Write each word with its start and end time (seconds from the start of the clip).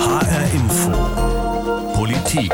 HR 0.00 0.54
Info. 0.54 0.92
Politik. 1.92 2.50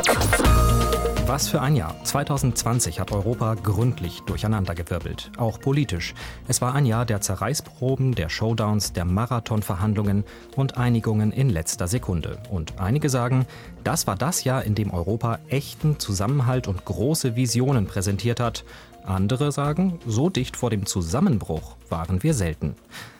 Was 1.26 1.48
für 1.48 1.60
ein 1.62 1.76
Jahr. 1.76 1.94
2020 2.02 2.98
hat 2.98 3.12
Europa 3.12 3.54
gründlich 3.54 4.22
durcheinandergewirbelt, 4.22 5.30
auch 5.36 5.60
politisch. 5.60 6.14
Es 6.48 6.60
war 6.60 6.74
ein 6.74 6.86
Jahr 6.86 7.06
der 7.06 7.20
Zerreißproben, 7.20 8.16
der 8.16 8.30
Showdowns, 8.30 8.94
der 8.94 9.04
Marathonverhandlungen 9.04 10.24
und 10.56 10.76
Einigungen 10.76 11.30
in 11.30 11.48
letzter 11.48 11.86
Sekunde. 11.86 12.38
Und 12.50 12.80
einige 12.80 13.08
sagen, 13.08 13.46
das 13.84 14.08
war 14.08 14.16
das 14.16 14.42
Jahr, 14.42 14.64
in 14.64 14.74
dem 14.74 14.90
Europa 14.90 15.38
echten 15.48 16.00
Zusammenhalt 16.00 16.66
und 16.66 16.84
große 16.84 17.36
Visionen 17.36 17.86
präsentiert 17.86 18.40
hat. 18.40 18.64
Andere 19.06 19.52
sagen, 19.52 19.98
so 20.06 20.28
dicht 20.28 20.56
vor 20.56 20.70
dem 20.70 20.84
Zusammenbruch 20.84 21.76
waren 21.88 22.22
wir 22.22 22.34
selten. 22.34 22.74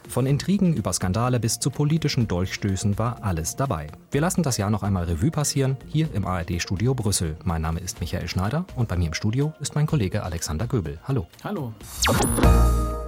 Von 0.08 0.26
Intrigen 0.26 0.74
über 0.74 0.92
Skandale 0.92 1.40
bis 1.40 1.58
zu 1.58 1.70
politischen 1.70 2.28
Dolchstößen 2.28 2.98
war 2.98 3.22
alles 3.22 3.56
dabei. 3.56 3.88
Wir 4.10 4.20
lassen 4.20 4.42
das 4.42 4.56
Jahr 4.56 4.70
noch 4.70 4.82
einmal 4.82 5.04
Revue 5.04 5.30
passieren, 5.30 5.76
hier 5.88 6.12
im 6.12 6.26
ARD-Studio 6.26 6.94
Brüssel. 6.94 7.36
Mein 7.44 7.62
Name 7.62 7.80
ist 7.80 8.00
Michael 8.00 8.28
Schneider 8.28 8.64
und 8.76 8.88
bei 8.88 8.96
mir 8.96 9.08
im 9.08 9.14
Studio 9.14 9.52
ist 9.60 9.74
mein 9.74 9.86
Kollege 9.86 10.22
Alexander 10.22 10.66
Göbel. 10.66 10.98
Hallo. 11.06 11.26
Hallo. 11.44 11.72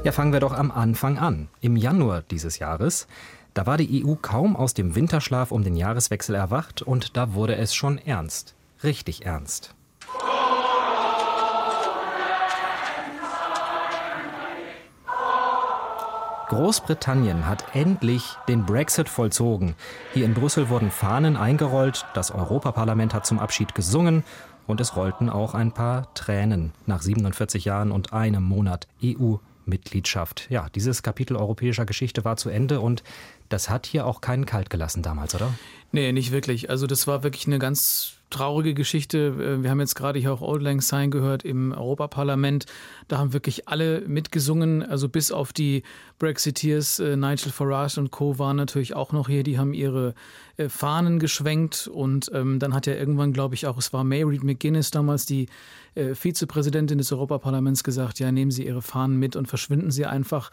Ja, 0.05 0.12
fangen 0.12 0.33
wir 0.33 0.41
doch 0.41 0.52
am 0.52 0.70
Anfang 0.70 1.19
an. 1.19 1.48
Im 1.60 1.77
Januar 1.77 2.22
dieses 2.22 2.58
Jahres, 2.58 3.06
da 3.55 3.66
war 3.66 3.77
die 3.77 4.05
EU 4.05 4.14
kaum 4.14 4.56
aus 4.56 4.74
dem 4.74 4.95
Winterschlaf 4.95 5.50
um 5.50 5.64
den 5.64 5.74
Jahreswechsel 5.74 6.34
erwacht 6.34 6.83
und 6.83 7.16
da 7.16 7.34
wurde 7.34 7.56
es 7.56 7.74
schon 7.74 7.98
ernst. 7.98 8.55
Richtig 8.84 9.27
ernst. 9.27 9.74
Großbritannien 16.48 17.46
hat 17.46 17.74
endlich 17.74 18.24
den 18.48 18.64
Brexit 18.64 19.10
vollzogen. 19.10 19.74
Hier 20.14 20.24
in 20.24 20.32
Brüssel 20.32 20.70
wurden 20.70 20.90
Fahnen 20.90 21.36
eingerollt, 21.36 22.06
das 22.14 22.30
Europaparlament 22.30 23.12
hat 23.12 23.26
zum 23.26 23.38
Abschied 23.38 23.74
gesungen 23.74 24.24
und 24.66 24.80
es 24.80 24.96
rollten 24.96 25.28
auch 25.28 25.52
ein 25.52 25.72
paar 25.72 26.12
Tränen 26.14 26.72
nach 26.86 27.02
47 27.02 27.66
Jahren 27.66 27.92
und 27.92 28.14
einem 28.14 28.44
Monat 28.44 28.88
EU-Mitgliedschaft. 29.05 30.46
Ja, 30.48 30.68
dieses 30.74 31.02
Kapitel 31.02 31.36
europäischer 31.36 31.84
Geschichte 31.84 32.24
war 32.24 32.38
zu 32.38 32.48
Ende 32.48 32.80
und 32.80 33.02
das 33.50 33.68
hat 33.68 33.84
hier 33.84 34.06
auch 34.06 34.22
keinen 34.22 34.46
kalt 34.46 34.70
gelassen 34.70 35.02
damals, 35.02 35.34
oder? 35.34 35.52
Nee, 35.92 36.12
nicht 36.12 36.33
wirklich. 36.33 36.70
Also 36.70 36.86
das 36.86 37.06
war 37.06 37.22
wirklich 37.22 37.46
eine 37.46 37.58
ganz 37.58 38.17
traurige 38.30 38.74
Geschichte. 38.74 39.18
Äh, 39.38 39.62
wir 39.62 39.70
haben 39.70 39.80
jetzt 39.80 39.94
gerade 39.94 40.18
hier 40.18 40.32
auch 40.32 40.40
Old 40.40 40.62
Lang 40.62 40.80
Syne 40.80 41.10
gehört 41.10 41.44
im 41.44 41.72
Europaparlament. 41.72 42.66
Da 43.08 43.18
haben 43.18 43.32
wirklich 43.32 43.68
alle 43.68 44.02
mitgesungen, 44.06 44.82
also 44.82 45.08
bis 45.08 45.32
auf 45.32 45.52
die 45.52 45.82
Brexiteers, 46.18 46.98
äh, 46.98 47.16
Nigel 47.16 47.52
Farage 47.52 47.98
und 47.98 48.10
Co. 48.10 48.38
waren 48.38 48.56
natürlich 48.56 48.94
auch 48.94 49.12
noch 49.12 49.28
hier, 49.28 49.42
die 49.42 49.58
haben 49.58 49.72
ihre 49.72 50.14
äh, 50.56 50.68
Fahnen 50.68 51.18
geschwenkt 51.18 51.88
und 51.92 52.30
ähm, 52.34 52.58
dann 52.58 52.74
hat 52.74 52.86
ja 52.86 52.94
irgendwann, 52.94 53.32
glaube 53.32 53.54
ich, 53.54 53.66
auch, 53.66 53.78
es 53.78 53.92
war 53.92 54.04
Mary 54.04 54.40
McGuinness 54.42 54.90
damals, 54.90 55.26
die 55.26 55.46
Vizepräsidentin 56.14 56.98
des 56.98 57.10
Europaparlaments, 57.10 57.82
gesagt, 57.82 58.20
ja, 58.20 58.30
nehmen 58.30 58.52
Sie 58.52 58.64
Ihre 58.64 58.82
Fahnen 58.82 59.18
mit 59.18 59.34
und 59.34 59.48
verschwinden 59.48 59.90
Sie 59.90 60.06
einfach. 60.06 60.52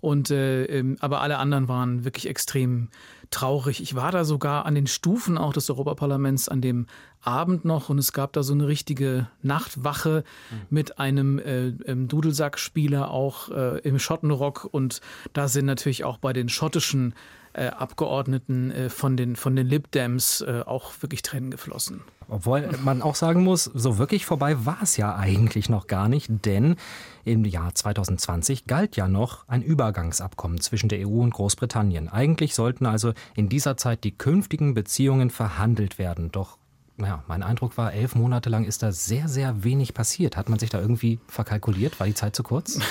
Und 0.00 0.30
äh, 0.30 0.64
ähm, 0.64 0.96
aber 1.00 1.20
alle 1.20 1.38
anderen 1.38 1.68
waren 1.68 2.04
wirklich 2.04 2.28
extrem 2.28 2.88
traurig. 3.30 3.82
Ich 3.82 3.94
war 3.94 4.12
da 4.12 4.24
sogar 4.24 4.64
an 4.64 4.74
den 4.74 4.86
Stufen 4.86 5.38
auch 5.38 5.52
des 5.52 5.68
Europaparlaments 5.68 6.48
an 6.48 6.60
dem 6.60 6.86
Abend 7.20 7.64
noch 7.64 7.88
und 7.88 7.98
es 7.98 8.12
gab 8.12 8.32
da 8.32 8.42
so 8.42 8.54
eine 8.54 8.68
richtige 8.68 9.28
Nachtwache 9.42 10.24
mhm. 10.50 10.56
mit 10.70 10.98
einem 10.98 11.38
äh, 11.38 11.68
ähm, 11.86 12.08
Dudelsackspieler 12.08 13.10
auch 13.10 13.50
äh, 13.50 13.78
im 13.80 13.98
Schottenrock 13.98 14.68
und 14.70 15.00
da 15.32 15.48
sind 15.48 15.66
natürlich 15.66 16.04
auch 16.04 16.18
bei 16.18 16.32
den 16.32 16.48
schottischen 16.48 17.14
äh, 17.58 17.68
Abgeordneten 17.68 18.70
äh, 18.70 18.88
von, 18.88 19.16
den, 19.16 19.36
von 19.36 19.56
den 19.56 19.66
Lib 19.66 19.90
Dems 19.90 20.40
äh, 20.40 20.62
auch 20.64 20.92
wirklich 21.00 21.22
Tränen 21.22 21.50
geflossen. 21.50 22.02
Obwohl 22.30 22.68
man 22.84 23.00
auch 23.00 23.14
sagen 23.14 23.42
muss, 23.42 23.64
so 23.64 23.96
wirklich 23.96 24.26
vorbei 24.26 24.66
war 24.66 24.78
es 24.82 24.98
ja 24.98 25.16
eigentlich 25.16 25.70
noch 25.70 25.86
gar 25.86 26.08
nicht, 26.08 26.28
denn 26.44 26.76
im 27.24 27.44
Jahr 27.46 27.74
2020 27.74 28.66
galt 28.66 28.96
ja 28.96 29.08
noch 29.08 29.48
ein 29.48 29.62
Übergangsabkommen 29.62 30.60
zwischen 30.60 30.90
der 30.90 31.08
EU 31.08 31.22
und 31.22 31.32
Großbritannien. 31.32 32.08
Eigentlich 32.08 32.54
sollten 32.54 32.84
also 32.84 33.14
in 33.34 33.48
dieser 33.48 33.78
Zeit 33.78 34.04
die 34.04 34.16
künftigen 34.16 34.74
Beziehungen 34.74 35.30
verhandelt 35.30 35.98
werden. 35.98 36.30
Doch 36.30 36.58
ja, 37.00 37.22
mein 37.28 37.42
Eindruck 37.42 37.76
war, 37.76 37.92
elf 37.92 38.14
Monate 38.14 38.50
lang 38.50 38.64
ist 38.64 38.82
da 38.82 38.90
sehr, 38.90 39.28
sehr 39.28 39.62
wenig 39.62 39.94
passiert. 39.94 40.36
Hat 40.36 40.48
man 40.48 40.58
sich 40.58 40.70
da 40.70 40.80
irgendwie 40.80 41.20
verkalkuliert? 41.28 42.00
War 42.00 42.06
die 42.06 42.14
Zeit 42.14 42.34
zu 42.34 42.42
kurz? 42.42 42.80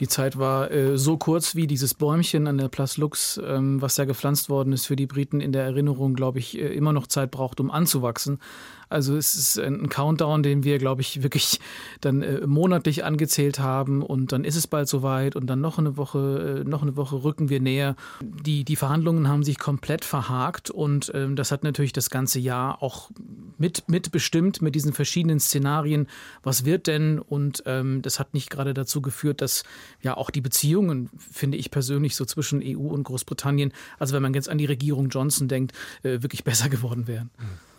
Die 0.00 0.08
Zeit 0.08 0.36
war 0.36 0.72
äh, 0.72 0.98
so 0.98 1.16
kurz 1.16 1.54
wie 1.54 1.68
dieses 1.68 1.94
Bäumchen 1.94 2.48
an 2.48 2.58
der 2.58 2.66
Place 2.66 2.96
Lux, 2.96 3.40
ähm, 3.44 3.80
was 3.80 3.94
da 3.94 4.04
gepflanzt 4.04 4.48
worden 4.48 4.72
ist 4.72 4.86
für 4.86 4.96
die 4.96 5.06
Briten 5.06 5.40
in 5.40 5.52
der 5.52 5.62
Erinnerung, 5.62 6.14
glaube 6.14 6.40
ich, 6.40 6.58
äh, 6.58 6.74
immer 6.74 6.92
noch 6.92 7.06
Zeit 7.06 7.30
braucht, 7.30 7.60
um 7.60 7.70
anzuwachsen. 7.70 8.40
Also 8.88 9.16
es 9.16 9.34
ist 9.34 9.58
ein 9.58 9.88
Countdown, 9.88 10.42
den 10.42 10.64
wir, 10.64 10.78
glaube 10.78 11.00
ich, 11.00 11.22
wirklich 11.22 11.60
dann 12.00 12.22
äh, 12.22 12.46
monatlich 12.46 13.04
angezählt 13.04 13.58
haben 13.58 14.02
und 14.02 14.32
dann 14.32 14.44
ist 14.44 14.56
es 14.56 14.66
bald 14.66 14.88
soweit 14.88 15.36
und 15.36 15.46
dann 15.46 15.60
noch 15.60 15.78
eine 15.78 15.96
Woche, 15.96 16.62
äh, 16.64 16.68
noch 16.68 16.82
eine 16.82 16.96
Woche 16.96 17.22
rücken 17.22 17.48
wir 17.48 17.60
näher. 17.60 17.96
Die, 18.20 18.64
die 18.64 18.76
Verhandlungen 18.76 19.28
haben 19.28 19.42
sich 19.42 19.58
komplett 19.58 20.04
verhakt 20.04 20.70
und 20.70 21.10
ähm, 21.14 21.36
das 21.36 21.52
hat 21.52 21.64
natürlich 21.64 21.92
das 21.92 22.10
ganze 22.10 22.38
Jahr 22.38 22.82
auch 22.82 23.10
mit, 23.58 23.88
mitbestimmt 23.88 24.62
mit 24.62 24.74
diesen 24.74 24.92
verschiedenen 24.92 25.40
Szenarien. 25.40 26.06
Was 26.42 26.64
wird 26.64 26.86
denn? 26.86 27.18
Und 27.18 27.62
ähm, 27.66 28.02
das 28.02 28.18
hat 28.18 28.34
nicht 28.34 28.50
gerade 28.50 28.74
dazu 28.74 29.00
geführt, 29.00 29.40
dass 29.40 29.64
ja 30.02 30.16
auch 30.16 30.30
die 30.30 30.40
Beziehungen, 30.40 31.10
finde 31.18 31.56
ich 31.56 31.70
persönlich, 31.70 32.16
so 32.16 32.24
zwischen 32.24 32.62
EU 32.64 32.88
und 32.88 33.04
Großbritannien, 33.04 33.72
also 33.98 34.14
wenn 34.14 34.22
man 34.22 34.34
jetzt 34.34 34.48
an 34.48 34.58
die 34.58 34.66
Regierung 34.66 35.08
Johnson 35.08 35.48
denkt, 35.48 35.72
äh, 36.02 36.22
wirklich 36.22 36.44
besser 36.44 36.68
geworden 36.68 37.06
wären. 37.06 37.30
Mhm. 37.38 37.74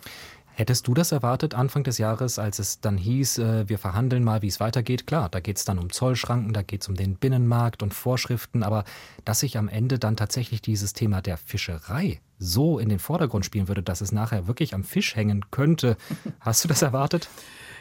Hättest 0.57 0.87
du 0.87 0.93
das 0.93 1.11
erwartet 1.11 1.53
Anfang 1.53 1.83
des 1.83 1.97
Jahres, 1.97 2.39
als 2.39 2.59
es 2.59 2.79
dann 2.79 2.97
hieß, 2.97 3.39
äh, 3.39 3.67
wir 3.67 3.77
verhandeln 3.77 4.23
mal, 4.23 4.41
wie 4.41 4.47
es 4.47 4.61
weitergeht? 4.61 5.05
Klar, 5.05 5.27
da 5.27 5.41
geht 5.41 5.57
es 5.57 5.65
dann 5.65 5.77
um 5.77 5.91
Zollschranken, 5.91 6.53
da 6.53 6.61
geht 6.61 6.81
es 6.81 6.87
um 6.87 6.95
den 6.95 7.17
Binnenmarkt 7.17 7.83
und 7.83 7.93
Vorschriften, 7.93 8.63
aber 8.63 8.85
dass 9.25 9.41
sich 9.41 9.57
am 9.57 9.67
Ende 9.67 9.99
dann 9.99 10.15
tatsächlich 10.15 10.61
dieses 10.61 10.93
Thema 10.93 11.21
der 11.21 11.35
Fischerei 11.35 12.21
so 12.39 12.79
in 12.79 12.87
den 12.87 12.99
Vordergrund 12.99 13.45
spielen 13.45 13.67
würde, 13.67 13.83
dass 13.83 13.99
es 13.99 14.13
nachher 14.13 14.47
wirklich 14.47 14.73
am 14.73 14.85
Fisch 14.85 15.17
hängen 15.17 15.43
könnte, 15.51 15.97
hast 16.39 16.63
du 16.63 16.69
das 16.69 16.81
erwartet? 16.81 17.27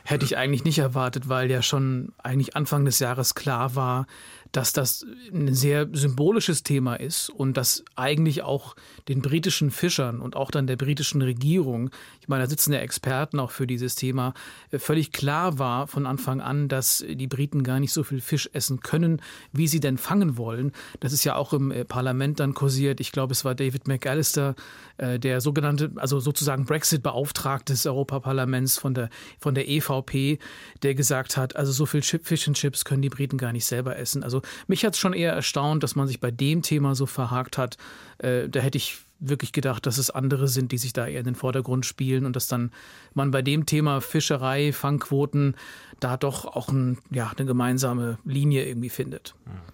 Hätte 0.03 0.25
ich 0.25 0.37
eigentlich 0.37 0.65
nicht 0.65 0.81
erwartet, 0.81 1.29
weil 1.29 1.53
ja 1.53 1.63
schon 1.63 2.13
eigentlich 2.25 2.57
Anfang 2.57 2.84
des 2.84 2.99
Jahres 2.99 3.37
klar 3.37 3.77
war, 3.77 4.07
dass 4.54 4.72
das 4.72 5.04
ein 5.32 5.53
sehr 5.53 5.88
symbolisches 5.92 6.62
Thema 6.62 6.94
ist 6.94 7.28
und 7.28 7.56
dass 7.56 7.84
eigentlich 7.97 8.42
auch 8.42 8.76
den 9.09 9.20
britischen 9.20 9.72
Fischern 9.72 10.20
und 10.20 10.37
auch 10.37 10.53
dann 10.53 10.69
der 10.69 10.76
britischen 10.76 11.22
Regierung, 11.22 11.91
ich 12.20 12.28
meine, 12.28 12.44
da 12.44 12.48
sitzen 12.48 12.72
ja 12.72 12.78
Experten 12.78 13.41
auch 13.41 13.50
für 13.50 13.66
dieses 13.66 13.97
Thema, 13.97 14.32
äh, 14.70 14.78
völlig 14.78 15.10
klar 15.10 15.59
war 15.59 15.88
von 15.88 16.06
Anfang 16.06 16.41
an, 16.41 16.69
dass 16.69 17.04
die 17.09 17.26
Briten 17.26 17.65
gar 17.65 17.81
nicht 17.81 17.92
so 17.92 18.04
viel 18.04 18.20
Fisch 18.20 18.48
essen 18.53 18.78
können, 18.78 19.20
wie 19.53 19.66
sie 19.66 19.81
denn 19.81 19.98
fangen 19.98 20.37
wollen. 20.38 20.71
Das 21.00 21.12
ist 21.12 21.25
ja 21.25 21.34
auch 21.34 21.53
im 21.53 21.72
äh, 21.72 21.84
Parlament 21.84 22.38
dann 22.38 22.54
kursiert. 22.54 23.00
Ich 23.00 23.10
glaube, 23.10 23.32
es 23.32 23.44
war 23.44 23.56
David 23.56 23.88
McAllister, 23.88 24.54
äh, 24.98 25.19
der 25.19 25.41
sogenannte, 25.41 25.91
also 25.97 26.21
sozusagen 26.21 26.65
Brexit-Beauftragte 26.65 27.72
des 27.72 27.86
Europaparlaments 27.86 28.78
von 28.78 28.94
der, 28.94 29.10
von 29.41 29.56
der 29.56 29.69
EVP, 29.69 30.38
der 30.84 30.94
gesagt 30.94 31.36
hat, 31.36 31.56
also 31.56 31.72
so 31.72 31.86
viel 31.86 32.03
Fish 32.03 32.47
and 32.47 32.56
Chips 32.56 32.84
können 32.84 33.03
die 33.03 33.09
Briten 33.09 33.36
gar 33.36 33.53
nicht 33.53 33.65
selber 33.65 33.98
essen. 33.98 34.22
Also 34.22 34.44
mich 34.66 34.84
hat 34.84 34.94
es 34.94 34.99
schon 34.99 35.12
eher 35.12 35.32
erstaunt, 35.32 35.82
dass 35.82 35.97
man 35.97 36.06
sich 36.06 36.21
bei 36.21 36.31
dem 36.31 36.62
Thema 36.62 36.94
so 36.94 37.06
verhakt 37.06 37.59
hat. 37.59 37.77
Äh, 38.19 38.49
da 38.49 38.60
hätte 38.60 38.78
ich 38.78 38.99
wirklich 39.21 39.53
gedacht, 39.53 39.87
dass 39.87 39.99
es 39.99 40.10
andere 40.10 40.49
sind, 40.49 40.72
die 40.72 40.78
sich 40.78 40.93
da 40.93 41.06
eher 41.06 41.21
in 41.21 41.25
den 41.25 41.34
Vordergrund 41.34 41.87
spielen 41.87 42.27
und 42.27 42.37
dass 42.37 42.47
dann 42.47 42.72
man 43.15 43.31
bei 43.31 43.43
dem 43.43 43.66
Thema 43.66 44.00
Fischerei, 44.00 44.72
Fangquoten 44.72 45.56
da 46.00 46.16
doch 46.16 46.44
auch 46.44 46.69
ein, 46.69 46.99
ja, 47.10 47.33
eine 47.37 47.47
gemeinsame 47.47 48.19
Linie 48.25 48.66
irgendwie 48.66 48.91
findet. 48.91 49.34
Mhm. 49.47 49.74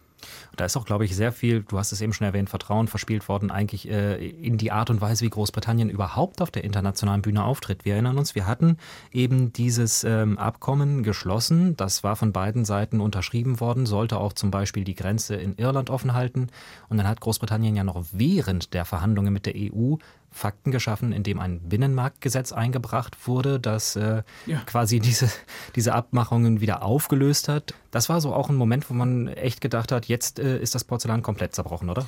Da 0.57 0.65
ist 0.65 0.77
auch, 0.77 0.85
glaube 0.85 1.05
ich, 1.05 1.17
sehr 1.17 1.33
viel, 1.33 1.63
du 1.63 1.79
hast 1.79 1.93
es 1.93 2.01
eben 2.01 2.13
schon 2.13 2.27
erwähnt, 2.27 2.51
Vertrauen 2.51 2.89
verspielt 2.89 3.29
worden, 3.29 3.51
eigentlich 3.51 3.89
äh, 3.89 4.29
in 4.29 4.59
die 4.59 4.73
Art 4.73 4.91
und 4.91 5.01
Weise, 5.01 5.25
wie 5.25 5.31
Großbritannien 5.31 5.91
überhaupt 5.91 6.43
auf 6.43 6.51
der 6.51 6.65
internationalen 6.65 7.23
Bühne 7.23 7.45
auftritt. 7.45 7.85
Wir 7.85 7.95
erinnern 7.95 8.19
uns, 8.19 8.35
wir 8.35 8.47
hatten 8.47 8.77
eben 9.13 9.53
dieses 9.53 10.05
ähm, 10.05 10.39
Abkommen 10.39 11.03
geschlossen. 11.03 11.77
Das 11.77 12.05
war 12.05 12.17
von 12.17 12.33
beiden 12.33 12.65
Seiten 12.65 13.01
unterschrieben 13.01 13.61
worden, 13.61 13.87
sollte 13.87 14.19
auch 14.19 14.33
zum 14.33 14.51
Beispiel 14.51 14.85
die 14.85 14.95
Grenze 14.95 15.37
in 15.37 15.57
Irland 15.57 15.91
offen 15.91 16.15
halten. 16.15 16.49
Und 16.89 16.97
dann 16.97 17.09
hat 17.09 17.21
Großbritannien 17.21 17.77
ja 17.77 17.85
noch 17.85 18.05
während 18.13 18.75
der 18.75 18.85
Verhandlungen 18.85 19.33
mit 19.33 19.47
der 19.47 19.55
EU 19.57 19.97
Fakten 20.31 20.71
geschaffen, 20.71 21.13
indem 21.13 21.41
ein 21.41 21.61
Binnenmarktgesetz 21.61 22.53
eingebracht 22.53 23.27
wurde, 23.27 23.59
das 23.59 23.97
äh, 23.97 24.23
ja. 24.47 24.61
quasi 24.67 25.01
diese, 25.01 25.31
diese 25.75 25.95
Abmachungen 25.95 26.61
wieder 26.61 26.83
aufgelöst 26.83 27.49
hat. 27.49 27.75
Das 27.91 28.09
war 28.09 28.21
so 28.21 28.33
auch 28.33 28.49
ein 28.49 28.57
Moment, 28.57 28.89
wo 28.91 28.95
man 28.95 29.29
echt 29.29 29.61
gedacht 29.61 29.93
hat, 29.93 30.07
jetzt 30.07 30.39
äh, 30.39 30.59
ist 30.59 30.75
das 30.75 30.85
Porzellan 30.85 31.23
komplett 31.23 31.55
zerbrochen, 31.55 31.91
oder? 31.91 32.07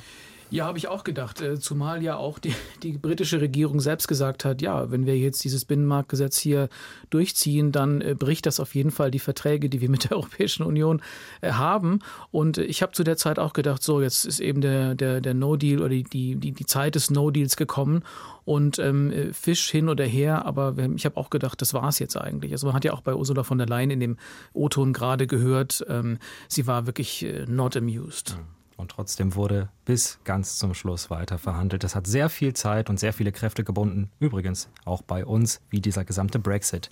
Ja, 0.53 0.67
habe 0.67 0.77
ich 0.77 0.87
auch 0.87 1.03
gedacht. 1.03 1.41
Äh, 1.41 1.59
zumal 1.59 2.03
ja 2.03 2.15
auch 2.15 2.37
die, 2.37 2.53
die 2.83 2.91
britische 2.91 3.41
Regierung 3.41 3.79
selbst 3.79 4.07
gesagt 4.07 4.45
hat, 4.45 4.61
ja, 4.61 4.91
wenn 4.91 5.07
wir 5.07 5.17
jetzt 5.17 5.43
dieses 5.43 5.65
Binnenmarktgesetz 5.65 6.37
hier 6.37 6.69
durchziehen, 7.09 7.71
dann 7.71 8.01
äh, 8.01 8.13
bricht 8.13 8.45
das 8.45 8.59
auf 8.59 8.75
jeden 8.75 8.91
Fall 8.91 9.09
die 9.09 9.17
Verträge, 9.17 9.67
die 9.67 9.81
wir 9.81 9.89
mit 9.89 10.03
der 10.03 10.11
Europäischen 10.17 10.61
Union 10.61 11.01
äh, 11.41 11.53
haben. 11.53 12.01
Und 12.29 12.59
ich 12.59 12.83
habe 12.83 12.91
zu 12.91 13.03
der 13.03 13.17
Zeit 13.17 13.39
auch 13.39 13.53
gedacht, 13.53 13.81
so, 13.81 13.99
jetzt 13.99 14.25
ist 14.25 14.39
eben 14.39 14.61
der, 14.61 14.93
der, 14.93 15.21
der 15.21 15.33
No-Deal 15.33 15.79
oder 15.79 15.89
die, 15.89 16.35
die, 16.35 16.51
die 16.51 16.65
Zeit 16.67 16.93
des 16.93 17.09
No-Deals 17.09 17.57
gekommen 17.57 18.03
und 18.45 18.77
ähm, 18.77 19.11
Fisch 19.33 19.71
hin 19.71 19.89
oder 19.89 20.05
her, 20.05 20.45
aber 20.45 20.75
ich 20.95 21.05
habe 21.05 21.17
auch 21.17 21.31
gedacht, 21.31 21.61
das 21.61 21.73
war 21.73 21.87
es 21.87 21.97
jetzt 21.97 22.15
eigentlich. 22.15 22.51
Also 22.51 22.67
man 22.67 22.75
hat 22.75 22.85
ja 22.85 22.93
auch 22.93 23.01
bei 23.01 23.15
Ursula 23.15 23.41
von 23.43 23.57
der 23.57 23.65
Leyen 23.65 23.89
in 23.89 23.99
dem 23.99 24.17
O-Ton 24.53 24.93
gerade 24.93 25.25
gehört, 25.25 25.83
ähm, 25.87 26.19
sie 26.47 26.67
war 26.67 26.85
wirklich 26.85 27.25
not 27.47 27.75
amused. 27.75 28.35
Mhm. 28.37 28.62
Und 28.83 28.89
trotzdem 28.89 29.35
wurde 29.35 29.69
bis 29.85 30.19
ganz 30.25 30.57
zum 30.57 30.73
Schluss 30.73 31.09
weiter 31.09 31.37
verhandelt. 31.37 31.85
Das 31.85 31.95
hat 31.95 32.05
sehr 32.05 32.27
viel 32.27 32.53
Zeit 32.53 32.89
und 32.89 32.99
sehr 32.99 33.13
viele 33.13 33.31
Kräfte 33.31 33.63
gebunden. 33.63 34.09
Übrigens 34.19 34.67
auch 34.83 35.01
bei 35.01 35.25
uns, 35.25 35.61
wie 35.69 35.79
dieser 35.79 36.03
gesamte 36.03 36.37
Brexit. 36.37 36.89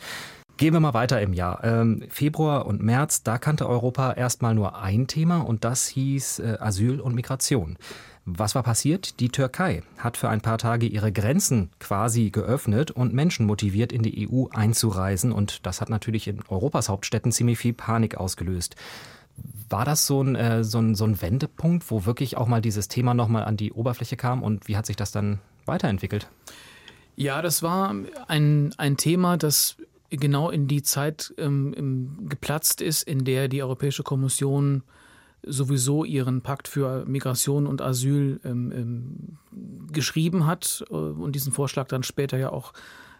Gehen 0.55 0.71
wir 0.71 0.79
mal 0.79 0.93
weiter 0.93 1.19
im 1.19 1.33
Jahr. 1.33 1.61
Ähm, 1.65 2.05
Februar 2.07 2.65
und 2.65 2.81
März, 2.81 3.23
da 3.23 3.37
kannte 3.37 3.67
Europa 3.67 4.13
erstmal 4.13 4.55
nur 4.55 4.77
ein 4.77 5.07
Thema 5.07 5.39
und 5.39 5.65
das 5.65 5.87
hieß 5.87 6.39
äh, 6.39 6.57
Asyl 6.61 7.01
und 7.01 7.13
Migration. 7.13 7.77
Was 8.23 8.55
war 8.55 8.63
passiert? 8.63 9.19
Die 9.19 9.27
Türkei 9.27 9.83
hat 9.97 10.15
für 10.15 10.29
ein 10.29 10.39
paar 10.39 10.59
Tage 10.59 10.85
ihre 10.85 11.11
Grenzen 11.11 11.71
quasi 11.79 12.29
geöffnet 12.29 12.89
und 12.89 13.13
Menschen 13.13 13.45
motiviert, 13.45 13.91
in 13.91 14.01
die 14.01 14.29
EU 14.29 14.45
einzureisen. 14.51 15.33
Und 15.33 15.65
das 15.65 15.81
hat 15.81 15.89
natürlich 15.89 16.29
in 16.29 16.41
Europas 16.47 16.87
Hauptstädten 16.87 17.33
ziemlich 17.33 17.57
viel 17.57 17.73
Panik 17.73 18.15
ausgelöst. 18.15 18.77
War 19.69 19.85
das 19.85 20.05
so 20.05 20.21
ein, 20.21 20.35
äh, 20.35 20.63
so, 20.63 20.79
ein, 20.79 20.95
so 20.95 21.05
ein 21.05 21.21
Wendepunkt, 21.21 21.89
wo 21.89 22.05
wirklich 22.05 22.37
auch 22.37 22.47
mal 22.47 22.61
dieses 22.61 22.87
Thema 22.87 23.13
nochmal 23.13 23.45
an 23.45 23.57
die 23.57 23.71
Oberfläche 23.71 24.17
kam 24.17 24.43
und 24.43 24.67
wie 24.67 24.75
hat 24.75 24.85
sich 24.85 24.95
das 24.95 25.11
dann 25.11 25.39
weiterentwickelt? 25.65 26.29
Ja, 27.15 27.41
das 27.41 27.63
war 27.63 27.93
ein, 28.27 28.73
ein 28.77 28.97
Thema, 28.97 29.37
das 29.37 29.77
genau 30.09 30.49
in 30.49 30.67
die 30.67 30.83
Zeit 30.83 31.33
ähm, 31.37 32.27
geplatzt 32.27 32.81
ist, 32.81 33.03
in 33.03 33.23
der 33.23 33.47
die 33.47 33.63
Europäische 33.63 34.03
Kommission 34.03 34.83
sowieso 35.43 36.03
ihren 36.03 36.41
Pakt 36.41 36.67
für 36.67 37.05
Migration 37.05 37.65
und 37.65 37.81
Asyl 37.81 38.39
ähm, 38.43 38.71
ähm, 38.71 39.37
geschrieben 39.91 40.45
hat 40.45 40.83
äh, 40.89 40.93
und 40.93 41.33
diesen 41.33 41.51
Vorschlag 41.51 41.87
dann 41.87 42.03
später 42.03 42.37
ja 42.37 42.51
auch 42.51 42.73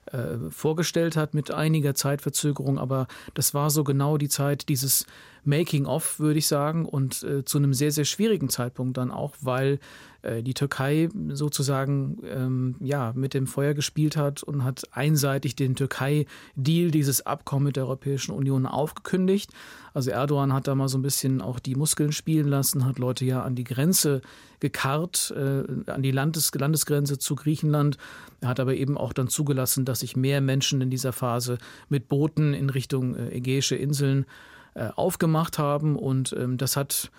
äh, 0.07 0.49
vorgestellt 0.49 1.15
hat 1.15 1.33
mit 1.33 1.51
einiger 1.51 1.95
Zeitverzögerung, 1.95 2.79
aber 2.79 3.07
das 3.33 3.53
war 3.53 3.69
so 3.69 3.83
genau 3.83 4.17
die 4.17 4.29
Zeit 4.29 4.69
dieses 4.69 5.05
Making-of, 5.43 6.19
würde 6.19 6.39
ich 6.39 6.47
sagen, 6.47 6.85
und 6.85 7.23
äh, 7.23 7.45
zu 7.45 7.57
einem 7.57 7.73
sehr, 7.73 7.91
sehr 7.91 8.05
schwierigen 8.05 8.49
Zeitpunkt 8.49 8.97
dann 8.97 9.11
auch, 9.11 9.35
weil 9.41 9.79
die 10.23 10.53
Türkei 10.53 11.09
sozusagen 11.29 12.19
ähm, 12.25 12.75
ja, 12.79 13.11
mit 13.15 13.33
dem 13.33 13.47
Feuer 13.47 13.73
gespielt 13.73 14.17
hat 14.17 14.43
und 14.43 14.63
hat 14.63 14.83
einseitig 14.91 15.55
den 15.55 15.75
Türkei-Deal, 15.75 16.91
dieses 16.91 17.25
Abkommen 17.25 17.65
mit 17.65 17.75
der 17.75 17.85
Europäischen 17.85 18.31
Union 18.31 18.65
aufgekündigt. 18.65 19.51
Also 19.93 20.11
Erdogan 20.11 20.53
hat 20.53 20.67
da 20.67 20.75
mal 20.75 20.87
so 20.87 20.97
ein 20.97 21.01
bisschen 21.01 21.41
auch 21.41 21.59
die 21.59 21.75
Muskeln 21.75 22.11
spielen 22.11 22.47
lassen, 22.47 22.85
hat 22.85 22.99
Leute 22.99 23.25
ja 23.25 23.41
an 23.41 23.55
die 23.55 23.63
Grenze 23.63 24.21
gekarrt, 24.59 25.33
äh, 25.35 25.91
an 25.91 26.01
die 26.01 26.11
Landes 26.11 26.51
Landesgrenze 26.53 27.17
zu 27.17 27.35
Griechenland. 27.35 27.97
Er 28.39 28.49
hat 28.49 28.59
aber 28.59 28.75
eben 28.75 28.97
auch 28.97 29.11
dann 29.11 29.27
zugelassen, 29.27 29.85
dass 29.85 29.99
sich 29.99 30.15
mehr 30.15 30.39
Menschen 30.39 30.81
in 30.81 30.89
dieser 30.89 31.13
Phase 31.13 31.57
mit 31.89 32.07
Booten 32.07 32.53
in 32.53 32.69
Richtung 32.69 33.15
äh, 33.15 33.29
Ägäische 33.35 33.75
Inseln 33.75 34.25
äh, 34.73 34.89
aufgemacht 34.95 35.59
haben. 35.59 35.97
Und 35.97 36.33
ähm, 36.37 36.57
das 36.57 36.77
hat, 36.77 37.11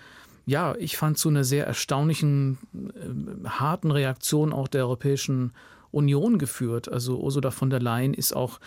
ja, 0.45 0.75
ich 0.77 0.97
fand 0.97 1.17
zu 1.17 1.29
einer 1.29 1.43
sehr 1.43 1.65
erstaunlichen, 1.65 2.57
äh, 2.73 3.47
harten 3.47 3.91
Reaktion 3.91 4.53
auch 4.53 4.67
der 4.67 4.83
Europäischen 4.83 5.53
Union 5.91 6.37
geführt. 6.37 6.91
Also 6.91 7.19
Ursula 7.19 7.51
von 7.51 7.69
der 7.69 7.79
Leyen 7.79 8.13
ist 8.13 8.35
auch 8.35 8.59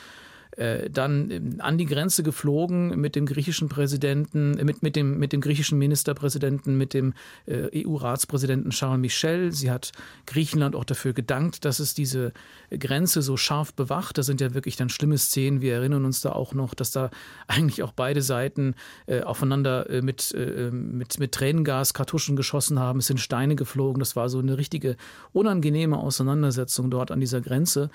äh, 0.56 0.88
dann 0.90 1.30
ähm, 1.30 1.56
an 1.58 1.78
die 1.78 1.84
Grenze 1.86 2.22
geflogen 2.22 2.98
mit 2.98 3.14
dem 3.14 3.26
griechischen 3.26 3.68
Präsidenten, 3.68 4.58
äh, 4.58 4.64
mit, 4.64 4.82
mit, 4.82 4.96
dem, 4.96 5.18
mit 5.18 5.32
dem 5.32 5.40
griechischen 5.40 5.78
Ministerpräsidenten, 5.78 6.76
mit 6.78 6.94
dem 6.94 7.12
äh, 7.46 7.84
EU-Ratspräsidenten 7.86 8.70
Charles 8.70 9.00
Michel. 9.00 9.52
Sie 9.52 9.70
hat 9.70 9.92
Griechenland 10.24 10.74
auch 10.74 10.84
dafür 10.84 11.12
gedankt, 11.12 11.64
dass 11.64 11.78
es 11.78 11.94
diese 11.94 12.32
Grenze 12.70 13.22
so 13.22 13.36
scharf 13.36 13.74
bewacht. 13.74 14.16
Da 14.18 14.22
sind 14.22 14.40
ja 14.40 14.54
wirklich 14.54 14.76
dann 14.76 14.88
schlimme 14.88 15.18
Szenen. 15.18 15.60
Wir 15.60 15.74
erinnern 15.74 16.04
uns 16.04 16.22
da 16.22 16.32
auch 16.32 16.54
noch, 16.54 16.74
dass 16.74 16.90
da 16.90 17.10
eigentlich 17.46 17.82
auch 17.82 17.92
beide 17.92 18.22
Seiten 18.22 18.74
äh, 19.06 19.20
aufeinander 19.22 19.90
äh, 19.90 20.00
mit, 20.00 20.32
äh, 20.34 20.70
mit, 20.70 21.18
mit 21.18 21.32
Tränengas, 21.32 21.92
Kartuschen 21.92 22.34
geschossen 22.34 22.78
haben. 22.78 23.00
Es 23.00 23.06
sind 23.08 23.20
Steine 23.20 23.56
geflogen. 23.56 24.00
Das 24.00 24.16
war 24.16 24.28
so 24.28 24.38
eine 24.38 24.56
richtige 24.56 24.96
unangenehme 25.32 25.98
Auseinandersetzung 25.98 26.90
dort 26.90 27.10
an 27.10 27.20
dieser 27.20 27.40
Grenze. 27.40 27.90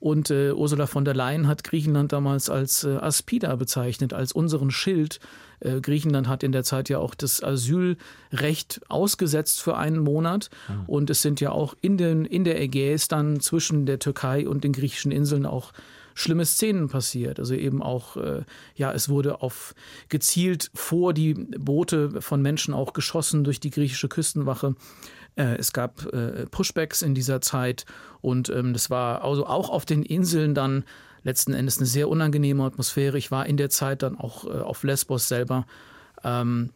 Und 0.00 0.30
äh, 0.30 0.52
Ursula 0.52 0.86
von 0.86 1.04
der 1.04 1.14
Leyen 1.14 1.46
hat 1.46 1.62
Griechenland 1.62 2.12
damals 2.12 2.48
als 2.48 2.84
äh, 2.84 2.96
Aspida 2.96 3.54
bezeichnet, 3.56 4.14
als 4.14 4.32
unseren 4.32 4.70
Schild. 4.70 5.20
Äh, 5.60 5.82
Griechenland 5.82 6.26
hat 6.26 6.42
in 6.42 6.52
der 6.52 6.64
Zeit 6.64 6.88
ja 6.88 6.98
auch 6.98 7.14
das 7.14 7.42
Asylrecht 7.42 8.80
ausgesetzt 8.88 9.60
für 9.60 9.76
einen 9.76 9.98
Monat. 9.98 10.48
Mhm. 10.68 10.84
Und 10.86 11.10
es 11.10 11.20
sind 11.20 11.40
ja 11.40 11.52
auch 11.52 11.74
in, 11.82 11.98
den, 11.98 12.24
in 12.24 12.44
der 12.44 12.60
Ägäis 12.60 13.08
dann 13.08 13.40
zwischen 13.40 13.84
der 13.84 13.98
Türkei 13.98 14.48
und 14.48 14.64
den 14.64 14.72
griechischen 14.72 15.12
Inseln 15.12 15.44
auch 15.44 15.72
schlimme 16.14 16.44
Szenen 16.44 16.88
passiert. 16.88 17.38
Also 17.38 17.54
eben 17.54 17.82
auch, 17.82 18.16
äh, 18.16 18.42
ja, 18.76 18.92
es 18.92 19.08
wurde 19.08 19.42
auf 19.42 19.74
gezielt 20.08 20.70
vor 20.74 21.14
die 21.14 21.34
Boote 21.34 22.20
von 22.20 22.42
Menschen 22.42 22.74
auch 22.74 22.92
geschossen 22.92 23.44
durch 23.44 23.60
die 23.60 23.70
griechische 23.70 24.08
Küstenwache. 24.08 24.74
Äh, 25.36 25.56
es 25.56 25.72
gab 25.72 26.06
äh, 26.12 26.46
Pushbacks 26.46 27.02
in 27.02 27.14
dieser 27.14 27.40
Zeit 27.40 27.84
und 28.20 28.48
ähm, 28.48 28.72
das 28.72 28.90
war 28.90 29.22
also 29.22 29.46
auch 29.46 29.70
auf 29.70 29.84
den 29.84 30.02
Inseln 30.02 30.54
dann 30.54 30.84
letzten 31.22 31.52
Endes 31.52 31.78
eine 31.78 31.86
sehr 31.86 32.08
unangenehme 32.08 32.64
Atmosphäre. 32.64 33.18
Ich 33.18 33.30
war 33.30 33.46
in 33.46 33.56
der 33.56 33.70
Zeit 33.70 34.02
dann 34.02 34.16
auch 34.16 34.44
äh, 34.44 34.60
auf 34.60 34.82
Lesbos 34.82 35.28
selber. 35.28 35.66
Ähm, 36.24 36.70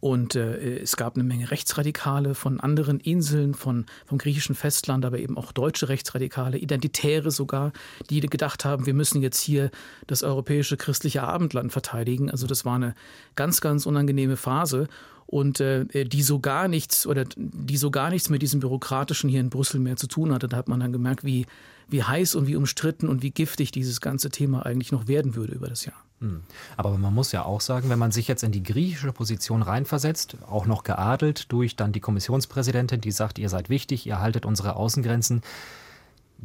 und 0.00 0.34
äh, 0.34 0.78
es 0.78 0.96
gab 0.96 1.14
eine 1.14 1.24
Menge 1.24 1.50
Rechtsradikale 1.50 2.34
von 2.34 2.60
anderen 2.60 3.00
Inseln, 3.00 3.54
von, 3.54 3.86
vom 4.06 4.18
griechischen 4.18 4.54
Festland, 4.54 5.04
aber 5.04 5.18
eben 5.18 5.36
auch 5.36 5.52
deutsche 5.52 5.88
Rechtsradikale, 5.88 6.58
Identitäre 6.58 7.30
sogar, 7.30 7.72
die 8.10 8.20
gedacht 8.20 8.64
haben, 8.64 8.86
wir 8.86 8.94
müssen 8.94 9.22
jetzt 9.22 9.40
hier 9.40 9.70
das 10.06 10.22
europäische 10.22 10.76
christliche 10.76 11.22
Abendland 11.22 11.72
verteidigen. 11.72 12.30
Also 12.30 12.46
das 12.46 12.64
war 12.64 12.76
eine 12.76 12.94
ganz, 13.36 13.60
ganz 13.60 13.86
unangenehme 13.86 14.36
Phase 14.36 14.88
und 15.26 15.60
äh, 15.60 15.84
die 16.04 16.22
so 16.22 16.40
gar 16.40 16.68
nichts 16.68 17.06
oder 17.06 17.24
die 17.36 17.76
so 17.76 17.90
gar 17.90 18.10
nichts 18.10 18.30
mit 18.30 18.42
diesem 18.42 18.60
Bürokratischen 18.60 19.28
hier 19.28 19.40
in 19.40 19.50
Brüssel 19.50 19.78
mehr 19.78 19.96
zu 19.96 20.06
tun 20.06 20.32
hatte. 20.32 20.48
Da 20.48 20.56
hat 20.56 20.68
man 20.68 20.80
dann 20.80 20.92
gemerkt, 20.92 21.24
wie, 21.24 21.46
wie 21.88 22.02
heiß 22.02 22.34
und 22.34 22.46
wie 22.46 22.56
umstritten 22.56 23.08
und 23.08 23.22
wie 23.22 23.30
giftig 23.30 23.70
dieses 23.70 24.00
ganze 24.00 24.30
Thema 24.30 24.64
eigentlich 24.64 24.92
noch 24.92 25.06
werden 25.06 25.34
würde 25.36 25.54
über 25.54 25.68
das 25.68 25.84
Jahr. 25.84 26.02
Hm. 26.20 26.42
Aber 26.76 26.98
man 26.98 27.14
muss 27.14 27.32
ja 27.32 27.44
auch 27.44 27.60
sagen, 27.60 27.90
wenn 27.90 27.98
man 27.98 28.10
sich 28.10 28.26
jetzt 28.26 28.42
in 28.42 28.50
die 28.50 28.62
griechische 28.62 29.12
Position 29.12 29.62
reinversetzt, 29.62 30.36
auch 30.48 30.66
noch 30.66 30.82
geadelt 30.82 31.52
durch 31.52 31.76
dann 31.76 31.92
die 31.92 32.00
Kommissionspräsidentin, 32.00 33.00
die 33.00 33.12
sagt, 33.12 33.38
ihr 33.38 33.48
seid 33.48 33.68
wichtig, 33.68 34.06
ihr 34.06 34.20
haltet 34.20 34.44
unsere 34.44 34.74
Außengrenzen, 34.74 35.42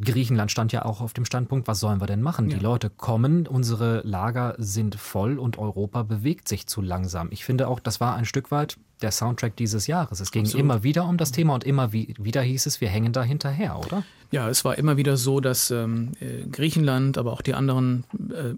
Griechenland 0.00 0.50
stand 0.50 0.72
ja 0.72 0.84
auch 0.84 1.00
auf 1.00 1.12
dem 1.12 1.24
Standpunkt, 1.24 1.68
was 1.68 1.78
sollen 1.78 2.00
wir 2.00 2.06
denn 2.06 2.20
machen? 2.20 2.50
Ja. 2.50 2.56
Die 2.56 2.62
Leute 2.62 2.90
kommen, 2.90 3.46
unsere 3.46 4.00
Lager 4.04 4.54
sind 4.58 4.96
voll 4.96 5.38
und 5.38 5.58
Europa 5.58 6.02
bewegt 6.02 6.48
sich 6.48 6.66
zu 6.66 6.80
langsam. 6.80 7.28
Ich 7.30 7.44
finde 7.44 7.68
auch, 7.68 7.78
das 7.78 8.00
war 8.00 8.16
ein 8.16 8.24
Stück 8.24 8.50
weit 8.50 8.76
der 9.02 9.12
Soundtrack 9.12 9.56
dieses 9.56 9.86
Jahres. 9.86 10.20
Es 10.20 10.32
ging 10.32 10.44
Absolut. 10.44 10.64
immer 10.64 10.82
wieder 10.82 11.06
um 11.06 11.16
das 11.16 11.30
Thema 11.30 11.54
und 11.54 11.64
immer 11.64 11.92
wieder 11.92 12.42
hieß 12.42 12.66
es, 12.66 12.80
wir 12.80 12.88
hängen 12.88 13.12
da 13.12 13.22
hinterher, 13.22 13.78
oder? 13.78 14.02
Ja, 14.30 14.48
es 14.48 14.64
war 14.64 14.78
immer 14.78 14.96
wieder 14.96 15.16
so, 15.16 15.40
dass 15.40 15.70
ähm, 15.70 16.12
äh, 16.20 16.46
Griechenland, 16.50 17.18
aber 17.18 17.32
auch 17.32 17.42
die 17.42 17.54
anderen 17.54 18.04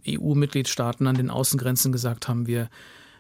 äh, 0.05 0.17
EU-Mitgliedstaaten 0.17 1.07
an 1.07 1.17
den 1.17 1.31
Außengrenzen 1.31 1.93
gesagt 1.93 2.29
haben, 2.29 2.47
wir 2.47 2.71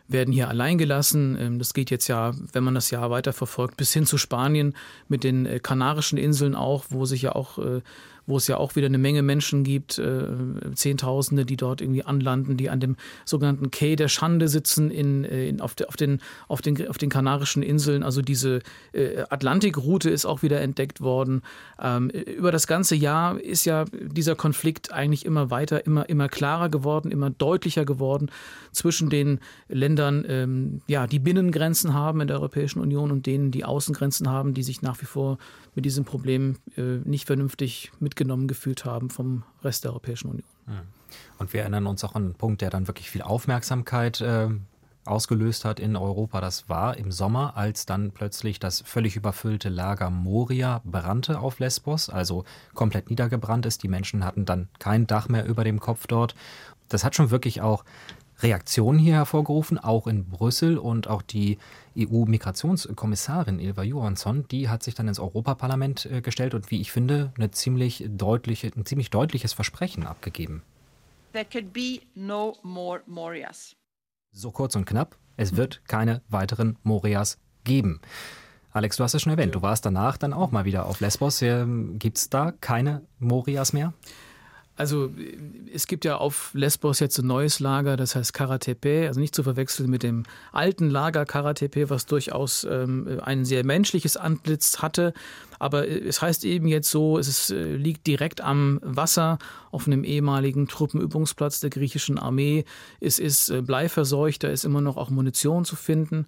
werden 0.08 0.32
hier 0.32 0.48
allein 0.48 0.78
gelassen. 0.78 1.36
Ähm, 1.38 1.58
das 1.58 1.74
geht 1.74 1.90
jetzt 1.90 2.08
ja, 2.08 2.32
wenn 2.52 2.64
man 2.64 2.74
das 2.74 2.90
Jahr 2.90 3.10
weiterverfolgt, 3.10 3.76
bis 3.76 3.92
hin 3.92 4.06
zu 4.06 4.18
Spanien 4.18 4.74
mit 5.08 5.24
den 5.24 5.46
äh, 5.46 5.60
Kanarischen 5.60 6.18
Inseln 6.18 6.54
auch, 6.54 6.84
wo 6.90 7.04
sich 7.04 7.22
ja 7.22 7.32
auch 7.34 7.58
äh, 7.58 7.80
wo 8.26 8.36
es 8.36 8.46
ja 8.46 8.56
auch 8.56 8.76
wieder 8.76 8.86
eine 8.86 8.98
Menge 8.98 9.22
Menschen 9.22 9.64
gibt, 9.64 9.98
äh, 9.98 10.26
Zehntausende, 10.74 11.44
die 11.46 11.56
dort 11.56 11.80
irgendwie 11.80 12.02
anlanden, 12.02 12.56
die 12.56 12.70
an 12.70 12.80
dem 12.80 12.96
sogenannten 13.24 13.70
Quai 13.70 13.96
der 13.96 14.08
Schande 14.08 14.48
sitzen 14.48 14.90
in, 14.90 15.24
äh, 15.24 15.48
in, 15.48 15.60
auf, 15.60 15.74
de, 15.74 15.86
auf, 15.86 15.96
den, 15.96 16.20
auf, 16.48 16.60
den, 16.60 16.88
auf 16.88 16.98
den 16.98 17.10
Kanarischen 17.10 17.62
Inseln. 17.62 18.02
Also 18.02 18.22
diese 18.22 18.60
äh, 18.92 19.22
Atlantikroute 19.28 20.10
ist 20.10 20.26
auch 20.26 20.42
wieder 20.42 20.60
entdeckt 20.60 21.00
worden. 21.00 21.42
Ähm, 21.80 22.10
über 22.10 22.50
das 22.50 22.66
ganze 22.66 22.96
Jahr 22.96 23.40
ist 23.40 23.64
ja 23.64 23.84
dieser 23.92 24.34
Konflikt 24.34 24.92
eigentlich 24.92 25.24
immer 25.24 25.50
weiter, 25.50 25.86
immer, 25.86 26.08
immer 26.08 26.28
klarer 26.28 26.68
geworden, 26.68 27.10
immer 27.10 27.30
deutlicher 27.30 27.84
geworden 27.84 28.30
zwischen 28.72 29.08
den 29.08 29.40
Ländern, 29.68 30.24
ähm, 30.28 30.82
ja, 30.86 31.06
die 31.06 31.18
Binnengrenzen 31.18 31.94
haben 31.94 32.20
in 32.20 32.28
der 32.28 32.36
Europäischen 32.36 32.80
Union 32.80 33.10
und 33.10 33.26
denen, 33.26 33.50
die 33.50 33.64
Außengrenzen 33.64 34.28
haben, 34.28 34.54
die 34.54 34.62
sich 34.62 34.82
nach 34.82 35.00
wie 35.00 35.06
vor 35.06 35.38
mit 35.76 35.84
diesem 35.84 36.04
Problem 36.04 36.56
äh, 36.76 36.98
nicht 37.04 37.26
vernünftig 37.26 37.92
mitgenommen 38.00 38.48
gefühlt 38.48 38.84
haben 38.84 39.10
vom 39.10 39.44
Rest 39.62 39.84
der 39.84 39.92
Europäischen 39.92 40.30
Union. 40.30 40.48
Und 41.38 41.52
wir 41.52 41.60
erinnern 41.60 41.86
uns 41.86 42.02
auch 42.02 42.14
an 42.16 42.24
einen 42.24 42.34
Punkt, 42.34 42.62
der 42.62 42.70
dann 42.70 42.88
wirklich 42.88 43.10
viel 43.10 43.22
Aufmerksamkeit 43.22 44.20
äh, 44.20 44.48
ausgelöst 45.04 45.64
hat 45.64 45.78
in 45.78 45.96
Europa, 45.96 46.40
das 46.40 46.68
war 46.68 46.96
im 46.96 47.12
Sommer, 47.12 47.56
als 47.56 47.86
dann 47.86 48.10
plötzlich 48.10 48.58
das 48.58 48.80
völlig 48.80 49.16
überfüllte 49.16 49.68
Lager 49.68 50.10
Moria 50.10 50.80
brannte 50.84 51.38
auf 51.38 51.58
Lesbos, 51.58 52.10
also 52.10 52.44
komplett 52.74 53.10
niedergebrannt 53.10 53.66
ist. 53.66 53.82
Die 53.82 53.88
Menschen 53.88 54.24
hatten 54.24 54.44
dann 54.44 54.68
kein 54.78 55.06
Dach 55.06 55.28
mehr 55.28 55.46
über 55.46 55.62
dem 55.62 55.78
Kopf 55.78 56.06
dort. 56.06 56.34
Das 56.88 57.04
hat 57.04 57.14
schon 57.14 57.30
wirklich 57.30 57.60
auch 57.60 57.84
Reaktionen 58.40 58.98
hier 58.98 59.14
hervorgerufen, 59.14 59.78
auch 59.78 60.06
in 60.06 60.28
Brüssel 60.28 60.78
und 60.78 61.08
auch 61.08 61.22
die 61.22 61.58
EU-Migrationskommissarin 61.96 63.58
Ilva 63.58 63.82
Johansson, 63.82 64.46
die 64.48 64.68
hat 64.68 64.82
sich 64.82 64.94
dann 64.94 65.08
ins 65.08 65.18
Europaparlament 65.18 66.06
äh, 66.06 66.20
gestellt 66.20 66.54
und 66.54 66.70
wie 66.70 66.80
ich 66.80 66.92
finde, 66.92 67.32
eine 67.36 67.50
ziemlich 67.50 68.04
deutliche, 68.08 68.70
ein 68.76 68.84
ziemlich 68.84 69.10
deutliches 69.10 69.52
Versprechen 69.52 70.06
abgegeben. 70.06 70.62
There 71.32 71.46
could 71.50 71.72
be 71.72 72.00
no 72.14 72.56
more 72.62 73.00
Morias. 73.06 73.76
So 74.32 74.50
kurz 74.50 74.76
und 74.76 74.84
knapp, 74.84 75.16
es 75.36 75.56
wird 75.56 75.82
keine 75.86 76.22
weiteren 76.28 76.78
Morias 76.82 77.38
geben. 77.64 78.00
Alex, 78.72 78.98
du 78.98 79.04
hast 79.04 79.14
es 79.14 79.22
schon 79.22 79.32
erwähnt, 79.32 79.54
du 79.54 79.62
warst 79.62 79.86
danach 79.86 80.18
dann 80.18 80.34
auch 80.34 80.50
mal 80.50 80.66
wieder 80.66 80.84
auf 80.84 81.00
Lesbos. 81.00 81.40
Ähm, 81.40 81.98
Gibt 81.98 82.18
es 82.18 82.28
da 82.28 82.52
keine 82.52 83.00
Morias 83.18 83.72
mehr? 83.72 83.94
Also 84.76 85.10
es 85.72 85.86
gibt 85.86 86.04
ja 86.04 86.18
auf 86.18 86.50
Lesbos 86.52 87.00
jetzt 87.00 87.18
ein 87.18 87.26
neues 87.26 87.60
Lager, 87.60 87.96
das 87.96 88.14
heißt 88.14 88.34
Karatepe, 88.34 89.06
also 89.08 89.20
nicht 89.20 89.34
zu 89.34 89.42
verwechseln 89.42 89.88
mit 89.88 90.02
dem 90.02 90.24
alten 90.52 90.90
Lager 90.90 91.24
Karatepe, 91.24 91.88
was 91.88 92.04
durchaus 92.04 92.64
ähm, 92.64 93.20
ein 93.22 93.46
sehr 93.46 93.64
menschliches 93.64 94.18
Antlitz 94.18 94.78
hatte. 94.78 95.14
Aber 95.58 95.88
äh, 95.88 95.98
es 95.98 96.20
heißt 96.20 96.44
eben 96.44 96.68
jetzt 96.68 96.90
so, 96.90 97.18
es 97.18 97.26
ist, 97.26 97.50
äh, 97.50 97.74
liegt 97.76 98.06
direkt 98.06 98.42
am 98.42 98.78
Wasser 98.82 99.38
auf 99.70 99.86
einem 99.86 100.04
ehemaligen 100.04 100.68
Truppenübungsplatz 100.68 101.60
der 101.60 101.70
griechischen 101.70 102.18
Armee. 102.18 102.64
Es 103.00 103.18
ist 103.18 103.48
äh, 103.48 103.62
bleiverseucht, 103.62 104.44
da 104.44 104.48
ist 104.48 104.64
immer 104.64 104.82
noch 104.82 104.98
auch 104.98 105.08
Munition 105.08 105.64
zu 105.64 105.76
finden. 105.76 106.26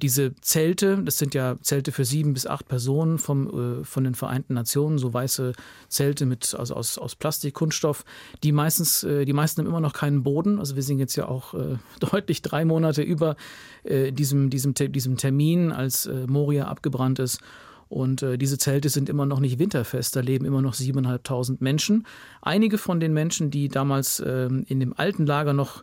Diese 0.00 0.34
Zelte, 0.36 1.02
das 1.04 1.18
sind 1.18 1.34
ja 1.34 1.56
Zelte 1.60 1.92
für 1.92 2.04
sieben 2.04 2.32
bis 2.32 2.46
acht 2.46 2.68
Personen 2.68 3.18
vom, 3.18 3.84
von 3.84 4.04
den 4.04 4.14
Vereinten 4.14 4.54
Nationen, 4.54 4.98
so 4.98 5.12
weiße 5.12 5.52
Zelte 5.88 6.26
mit, 6.26 6.54
also 6.58 6.74
aus, 6.74 6.96
aus 6.96 7.16
Plastik, 7.16 7.54
Kunststoff, 7.54 8.04
die 8.42 8.52
meistens, 8.52 9.00
die 9.00 9.32
meisten 9.32 9.60
haben 9.60 9.68
immer 9.68 9.80
noch 9.80 9.92
keinen 9.92 10.22
Boden. 10.22 10.58
Also 10.58 10.74
wir 10.74 10.82
sind 10.82 10.98
jetzt 10.98 11.16
ja 11.16 11.28
auch 11.28 11.54
deutlich 12.00 12.40
drei 12.40 12.64
Monate 12.64 13.02
über 13.02 13.36
diesem, 13.84 14.48
diesem, 14.48 14.74
diesem 14.74 15.16
Termin, 15.16 15.72
als 15.72 16.08
Moria 16.26 16.66
abgebrannt 16.68 17.18
ist. 17.18 17.40
Und 17.88 18.22
äh, 18.22 18.36
diese 18.36 18.58
Zelte 18.58 18.88
sind 18.88 19.08
immer 19.08 19.26
noch 19.26 19.40
nicht 19.40 19.58
winterfest. 19.58 20.14
Da 20.14 20.20
leben 20.20 20.44
immer 20.44 20.62
noch 20.62 20.74
siebeneinhalbtausend 20.74 21.60
Menschen. 21.60 22.06
Einige 22.42 22.78
von 22.78 23.00
den 23.00 23.12
Menschen, 23.14 23.50
die 23.50 23.68
damals 23.68 24.20
äh, 24.20 24.48
in 24.66 24.80
dem 24.80 24.92
alten 24.96 25.26
Lager 25.26 25.52
noch 25.52 25.82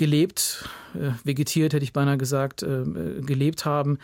gelebt, 0.00 0.64
äh, 0.94 1.10
vegetiert, 1.24 1.74
hätte 1.74 1.84
ich 1.84 1.92
beinahe 1.92 2.16
gesagt, 2.16 2.62
äh, 2.62 2.80
äh, 2.80 3.20
gelebt 3.20 3.66
haben, 3.66 3.98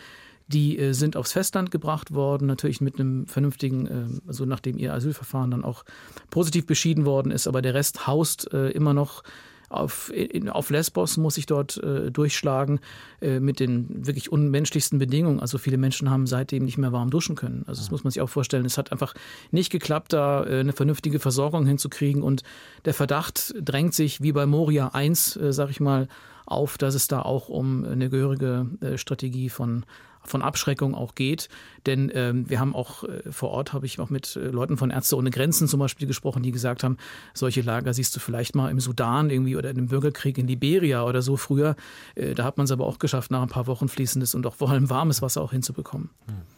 die 0.45 0.93
sind 0.93 1.17
aufs 1.17 1.33
Festland 1.33 1.71
gebracht 1.71 2.13
worden, 2.13 2.47
natürlich 2.47 2.79
mit 2.79 2.97
einem 2.97 3.27
vernünftigen, 3.27 4.21
also 4.27 4.45
nachdem 4.45 4.77
ihr 4.77 4.93
Asylverfahren 4.93 5.51
dann 5.51 5.65
auch 5.65 5.83
positiv 6.29 6.65
beschieden 6.65 7.03
worden 7.03 7.33
ist, 7.33 7.47
aber 7.47 7.61
der 7.61 7.73
Rest 7.73 8.07
haust 8.07 8.45
immer 8.45 8.93
noch 8.93 9.23
auf, 9.69 10.11
in, 10.13 10.49
auf 10.49 10.69
Lesbos 10.69 11.17
muss 11.17 11.37
ich 11.37 11.45
dort 11.45 11.77
äh, 11.77 12.09
durchschlagen 12.09 12.79
äh, 13.21 13.39
mit 13.39 13.59
den 13.59 14.05
wirklich 14.05 14.31
unmenschlichsten 14.31 14.97
Bedingungen. 14.97 15.39
Also 15.39 15.57
viele 15.57 15.77
Menschen 15.77 16.09
haben 16.09 16.25
seitdem 16.25 16.63
nicht 16.63 16.77
mehr 16.77 16.93
warm 16.93 17.09
duschen 17.09 17.35
können. 17.35 17.63
Also 17.67 17.81
das 17.81 17.91
muss 17.91 18.03
man 18.03 18.11
sich 18.11 18.21
auch 18.21 18.29
vorstellen. 18.29 18.65
Es 18.65 18.77
hat 18.77 18.91
einfach 18.91 19.13
nicht 19.51 19.71
geklappt, 19.71 20.13
da 20.13 20.45
äh, 20.45 20.59
eine 20.59 20.73
vernünftige 20.73 21.19
Versorgung 21.19 21.65
hinzukriegen. 21.65 22.23
Und 22.23 22.43
der 22.85 22.93
Verdacht 22.93 23.53
drängt 23.59 23.93
sich 23.93 24.21
wie 24.21 24.31
bei 24.31 24.45
Moria 24.45 24.89
1, 24.89 25.35
äh, 25.35 25.51
sag 25.51 25.69
ich 25.69 25.79
mal, 25.79 26.07
auf, 26.47 26.77
dass 26.77 26.95
es 26.95 27.07
da 27.07 27.21
auch 27.21 27.49
um 27.49 27.85
eine 27.85 28.09
gehörige 28.09 28.67
äh, 28.81 28.97
Strategie 28.97 29.49
von 29.49 29.85
von 30.27 30.41
Abschreckung 30.41 30.93
auch 30.93 31.15
geht. 31.15 31.49
Denn 31.85 32.11
ähm, 32.13 32.49
wir 32.49 32.59
haben 32.59 32.75
auch 32.75 33.03
äh, 33.03 33.31
vor 33.31 33.49
Ort, 33.49 33.73
habe 33.73 33.85
ich 33.85 33.99
auch 33.99 34.09
mit 34.09 34.35
äh, 34.35 34.39
Leuten 34.47 34.77
von 34.77 34.89
Ärzte 34.89 35.15
ohne 35.15 35.31
Grenzen 35.31 35.67
zum 35.67 35.79
Beispiel 35.79 36.07
gesprochen, 36.07 36.43
die 36.43 36.51
gesagt 36.51 36.83
haben, 36.83 36.97
solche 37.33 37.61
Lager 37.61 37.93
siehst 37.93 38.15
du 38.15 38.19
vielleicht 38.19 38.55
mal 38.55 38.69
im 38.69 38.79
Sudan 38.79 39.29
irgendwie 39.29 39.55
oder 39.55 39.69
in 39.69 39.77
einem 39.77 39.87
Bürgerkrieg 39.87 40.37
in 40.37 40.47
Liberia 40.47 41.03
oder 41.03 41.21
so 41.21 41.37
früher. 41.37 41.75
Äh, 42.15 42.35
da 42.35 42.43
hat 42.43 42.57
man 42.57 42.65
es 42.65 42.71
aber 42.71 42.85
auch 42.85 42.99
geschafft, 42.99 43.31
nach 43.31 43.41
ein 43.41 43.47
paar 43.47 43.67
Wochen 43.67 43.87
fließendes 43.87 44.35
und 44.35 44.45
auch 44.45 44.55
vor 44.55 44.69
allem 44.69 44.89
warmes 44.89 45.21
Wasser 45.21 45.41
auch 45.41 45.51
hinzubekommen. 45.51 46.09
Hm. 46.27 46.56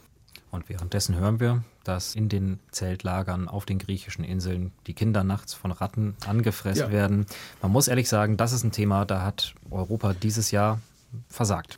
Und 0.52 0.68
währenddessen 0.68 1.16
hören 1.16 1.40
wir, 1.40 1.64
dass 1.84 2.16
in 2.16 2.28
den 2.30 2.60
Zeltlagern 2.72 3.48
auf 3.48 3.66
den 3.66 3.78
griechischen 3.78 4.24
Inseln 4.24 4.72
die 4.88 4.94
Kinder 4.94 5.24
nachts 5.24 5.54
von 5.54 5.72
Ratten 5.72 6.16
angefressen 6.26 6.88
ja. 6.88 6.92
werden. 6.92 7.26
Man 7.62 7.72
muss 7.72 7.88
ehrlich 7.88 8.10
sagen, 8.10 8.36
das 8.38 8.52
ist 8.52 8.64
ein 8.64 8.72
Thema, 8.72 9.06
da 9.06 9.22
hat 9.22 9.54
Europa 9.70 10.14
dieses 10.14 10.52
Jahr 10.52 10.80
versagt. 11.28 11.78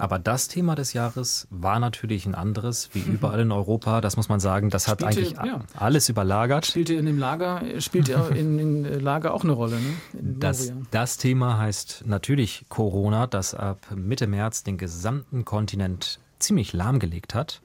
Aber 0.00 0.20
das 0.20 0.46
Thema 0.46 0.76
des 0.76 0.92
Jahres 0.92 1.48
war 1.50 1.80
natürlich 1.80 2.24
ein 2.24 2.36
anderes, 2.36 2.90
wie 2.92 3.00
überall 3.12 3.40
in 3.40 3.52
Europa. 3.52 4.00
Das 4.00 4.16
muss 4.16 4.28
man 4.28 4.38
sagen, 4.38 4.70
das 4.70 4.86
hat 4.86 5.00
spielte, 5.00 5.18
eigentlich 5.18 5.32
ja. 5.44 5.60
alles 5.74 6.08
überlagert. 6.08 6.66
Spielte 6.66 6.94
in 6.94 7.06
dem 7.06 7.18
Lager, 7.18 7.62
spielte 7.80 8.12
in 8.34 8.58
dem 8.58 9.00
Lager 9.00 9.34
auch 9.34 9.42
eine 9.42 9.52
Rolle. 9.52 9.76
Ne? 9.76 9.94
Das, 10.12 10.72
das 10.92 11.18
Thema 11.18 11.58
heißt 11.58 12.04
natürlich 12.06 12.66
Corona, 12.68 13.26
das 13.26 13.54
ab 13.54 13.78
Mitte 13.94 14.28
März 14.28 14.62
den 14.62 14.78
gesamten 14.78 15.44
Kontinent 15.44 16.20
ziemlich 16.38 16.72
lahmgelegt 16.72 17.34
hat. 17.34 17.60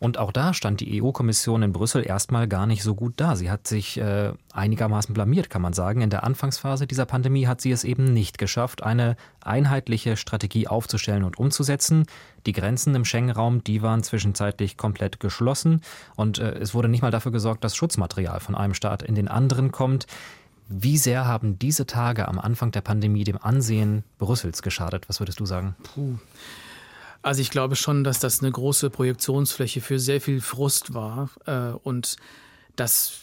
Und 0.00 0.16
auch 0.16 0.32
da 0.32 0.54
stand 0.54 0.80
die 0.80 1.02
EU-Kommission 1.02 1.62
in 1.62 1.74
Brüssel 1.74 2.04
erstmal 2.06 2.48
gar 2.48 2.66
nicht 2.66 2.82
so 2.82 2.94
gut 2.94 3.12
da. 3.18 3.36
Sie 3.36 3.50
hat 3.50 3.68
sich 3.68 4.00
äh, 4.00 4.32
einigermaßen 4.50 5.12
blamiert, 5.12 5.50
kann 5.50 5.60
man 5.60 5.74
sagen. 5.74 6.00
In 6.00 6.08
der 6.08 6.24
Anfangsphase 6.24 6.86
dieser 6.86 7.04
Pandemie 7.04 7.46
hat 7.46 7.60
sie 7.60 7.70
es 7.70 7.84
eben 7.84 8.04
nicht 8.14 8.38
geschafft, 8.38 8.82
eine 8.82 9.14
einheitliche 9.42 10.16
Strategie 10.16 10.66
aufzustellen 10.68 11.22
und 11.22 11.38
umzusetzen. 11.38 12.06
Die 12.46 12.52
Grenzen 12.52 12.94
im 12.94 13.04
Schengen-Raum, 13.04 13.62
die 13.62 13.82
waren 13.82 14.02
zwischenzeitlich 14.02 14.78
komplett 14.78 15.20
geschlossen 15.20 15.82
und 16.16 16.38
äh, 16.38 16.52
es 16.52 16.72
wurde 16.72 16.88
nicht 16.88 17.02
mal 17.02 17.10
dafür 17.10 17.30
gesorgt, 17.30 17.62
dass 17.62 17.76
Schutzmaterial 17.76 18.40
von 18.40 18.54
einem 18.54 18.72
Staat 18.72 19.02
in 19.02 19.14
den 19.14 19.28
anderen 19.28 19.70
kommt. 19.70 20.06
Wie 20.66 20.96
sehr 20.96 21.26
haben 21.26 21.58
diese 21.58 21.84
Tage 21.84 22.26
am 22.26 22.38
Anfang 22.38 22.70
der 22.70 22.80
Pandemie 22.80 23.24
dem 23.24 23.36
Ansehen 23.36 24.04
Brüssels 24.18 24.62
geschadet? 24.62 25.10
Was 25.10 25.20
würdest 25.20 25.40
du 25.40 25.44
sagen? 25.44 25.76
Puh. 25.82 26.16
Also 27.22 27.42
ich 27.42 27.50
glaube 27.50 27.76
schon, 27.76 28.04
dass 28.04 28.18
das 28.18 28.40
eine 28.40 28.50
große 28.50 28.90
Projektionsfläche 28.90 29.80
für 29.80 29.98
sehr 29.98 30.20
viel 30.20 30.40
Frust 30.40 30.94
war 30.94 31.30
äh, 31.46 31.72
und 31.82 32.16
dass 32.76 33.20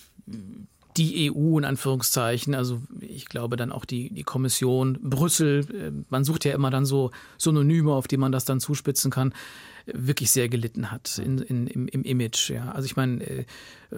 die 0.98 1.32
EU 1.32 1.58
in 1.58 1.66
Anführungszeichen, 1.66 2.56
also 2.56 2.82
ich 3.00 3.27
glaube 3.27 3.56
dann 3.56 3.72
auch 3.72 3.86
die, 3.86 4.10
die 4.13 4.24
Kommission, 4.24 5.00
Brüssel, 5.01 5.66
äh, 5.74 5.92
man 6.10 6.24
sucht 6.24 6.46
ja 6.46 6.54
immer 6.54 6.70
dann 6.70 6.86
so 6.86 7.12
Synonyme, 7.38 7.92
auf 7.94 8.08
die 8.08 8.18
man 8.18 8.32
das 8.32 8.46
dann 8.46 8.60
zuspitzen 8.60 9.12
kann, 9.12 9.34
wirklich 9.94 10.32
sehr 10.32 10.50
gelitten 10.50 10.91
hat 10.91 11.17
in, 11.17 11.39
in, 11.39 11.67
im, 11.67 11.88
im 11.88 12.03
Image. 12.03 12.50
Ja. 12.50 12.72
Also 12.72 12.86
ich 12.86 12.96
meine, 12.96 13.24
äh, 13.24 13.46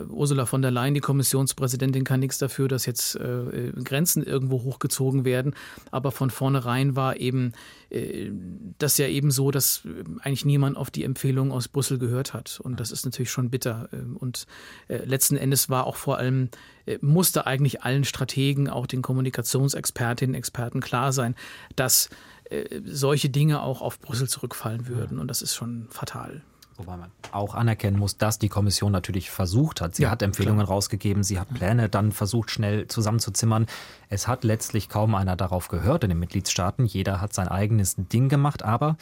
Ursula 0.10 0.46
von 0.46 0.62
der 0.62 0.72
Leyen, 0.72 0.94
die 0.94 1.00
Kommissionspräsidentin, 1.00 2.04
kann 2.04 2.20
nichts 2.20 2.38
dafür, 2.38 2.68
dass 2.68 2.86
jetzt 2.86 3.16
äh, 3.16 3.72
Grenzen 3.84 4.24
irgendwo 4.24 4.64
hochgezogen 4.64 5.26
werden. 5.26 5.56
Aber 5.92 6.12
von 6.12 6.30
vornherein 6.30 6.96
war 6.96 7.18
eben 7.18 7.54
äh, 7.90 8.32
das 8.78 8.98
ja 8.98 9.08
eben 9.08 9.32
so, 9.32 9.52
dass 9.52 9.84
äh, 9.86 10.04
eigentlich 10.22 10.46
niemand 10.46 10.78
auf 10.78 10.92
die 10.92 11.04
Empfehlung 11.04 11.52
aus 11.52 11.68
Brüssel 11.68 11.98
gehört 11.98 12.34
hat. 12.34 12.60
Und 12.62 12.80
das 12.80 12.92
ist 12.92 13.06
natürlich 13.06 13.32
schon 13.32 13.50
bitter. 13.50 13.90
Ähm, 13.92 14.16
und 14.18 14.46
äh, 14.88 15.04
letzten 15.06 15.38
Endes 15.38 15.70
war 15.70 15.88
auch 15.88 15.96
vor 15.96 16.18
allem, 16.18 16.50
äh, 16.86 17.00
musste 17.02 17.48
eigentlich 17.48 17.82
allen 17.82 18.04
Strategen, 18.04 18.70
auch 18.70 18.86
den 18.86 19.02
Kommunikationsexpertinnen, 19.02 20.36
Experten 20.36 20.82
klar 20.82 21.12
sein, 21.14 21.36
dass 21.76 22.10
äh, 22.50 22.82
solche 22.86 23.30
Dinge 23.30 23.62
auch 23.62 23.82
auf 23.82 24.00
Brüssel 24.00 24.28
zurückfallen 24.28 24.88
würden. 24.88 25.20
Und 25.20 25.28
das 25.28 25.42
ist 25.42 25.56
schon 25.56 25.88
fatal. 25.90 26.42
Wobei 26.80 26.96
man 26.96 27.12
auch 27.34 27.56
anerkennen 27.56 28.00
muss, 28.00 28.18
dass 28.18 28.40
die 28.40 28.48
Kommission 28.48 28.94
natürlich 28.94 29.30
versucht 29.30 29.82
hat. 29.82 29.96
Sie 29.96 30.04
ja, 30.04 30.12
hat 30.12 30.22
Empfehlungen 30.22 30.66
klar. 30.66 30.76
rausgegeben, 30.76 31.24
sie 31.24 31.38
hat 31.38 31.54
Pläne 31.54 31.90
dann 31.90 32.14
versucht, 32.14 32.52
schnell 32.52 32.88
zusammenzuzimmern. 32.88 33.68
Es 34.08 34.30
hat 34.30 34.46
letztlich 34.46 34.88
kaum 34.88 35.14
einer 35.14 35.36
darauf 35.36 35.68
gehört 35.68 36.06
in 36.06 36.10
den 36.10 36.20
Mitgliedstaaten. 36.20 36.86
Jeder 36.86 37.20
hat 37.20 37.34
sein 37.34 37.50
eigenes 37.50 37.96
Ding 37.98 38.30
gemacht, 38.30 38.64
aber 38.64 38.96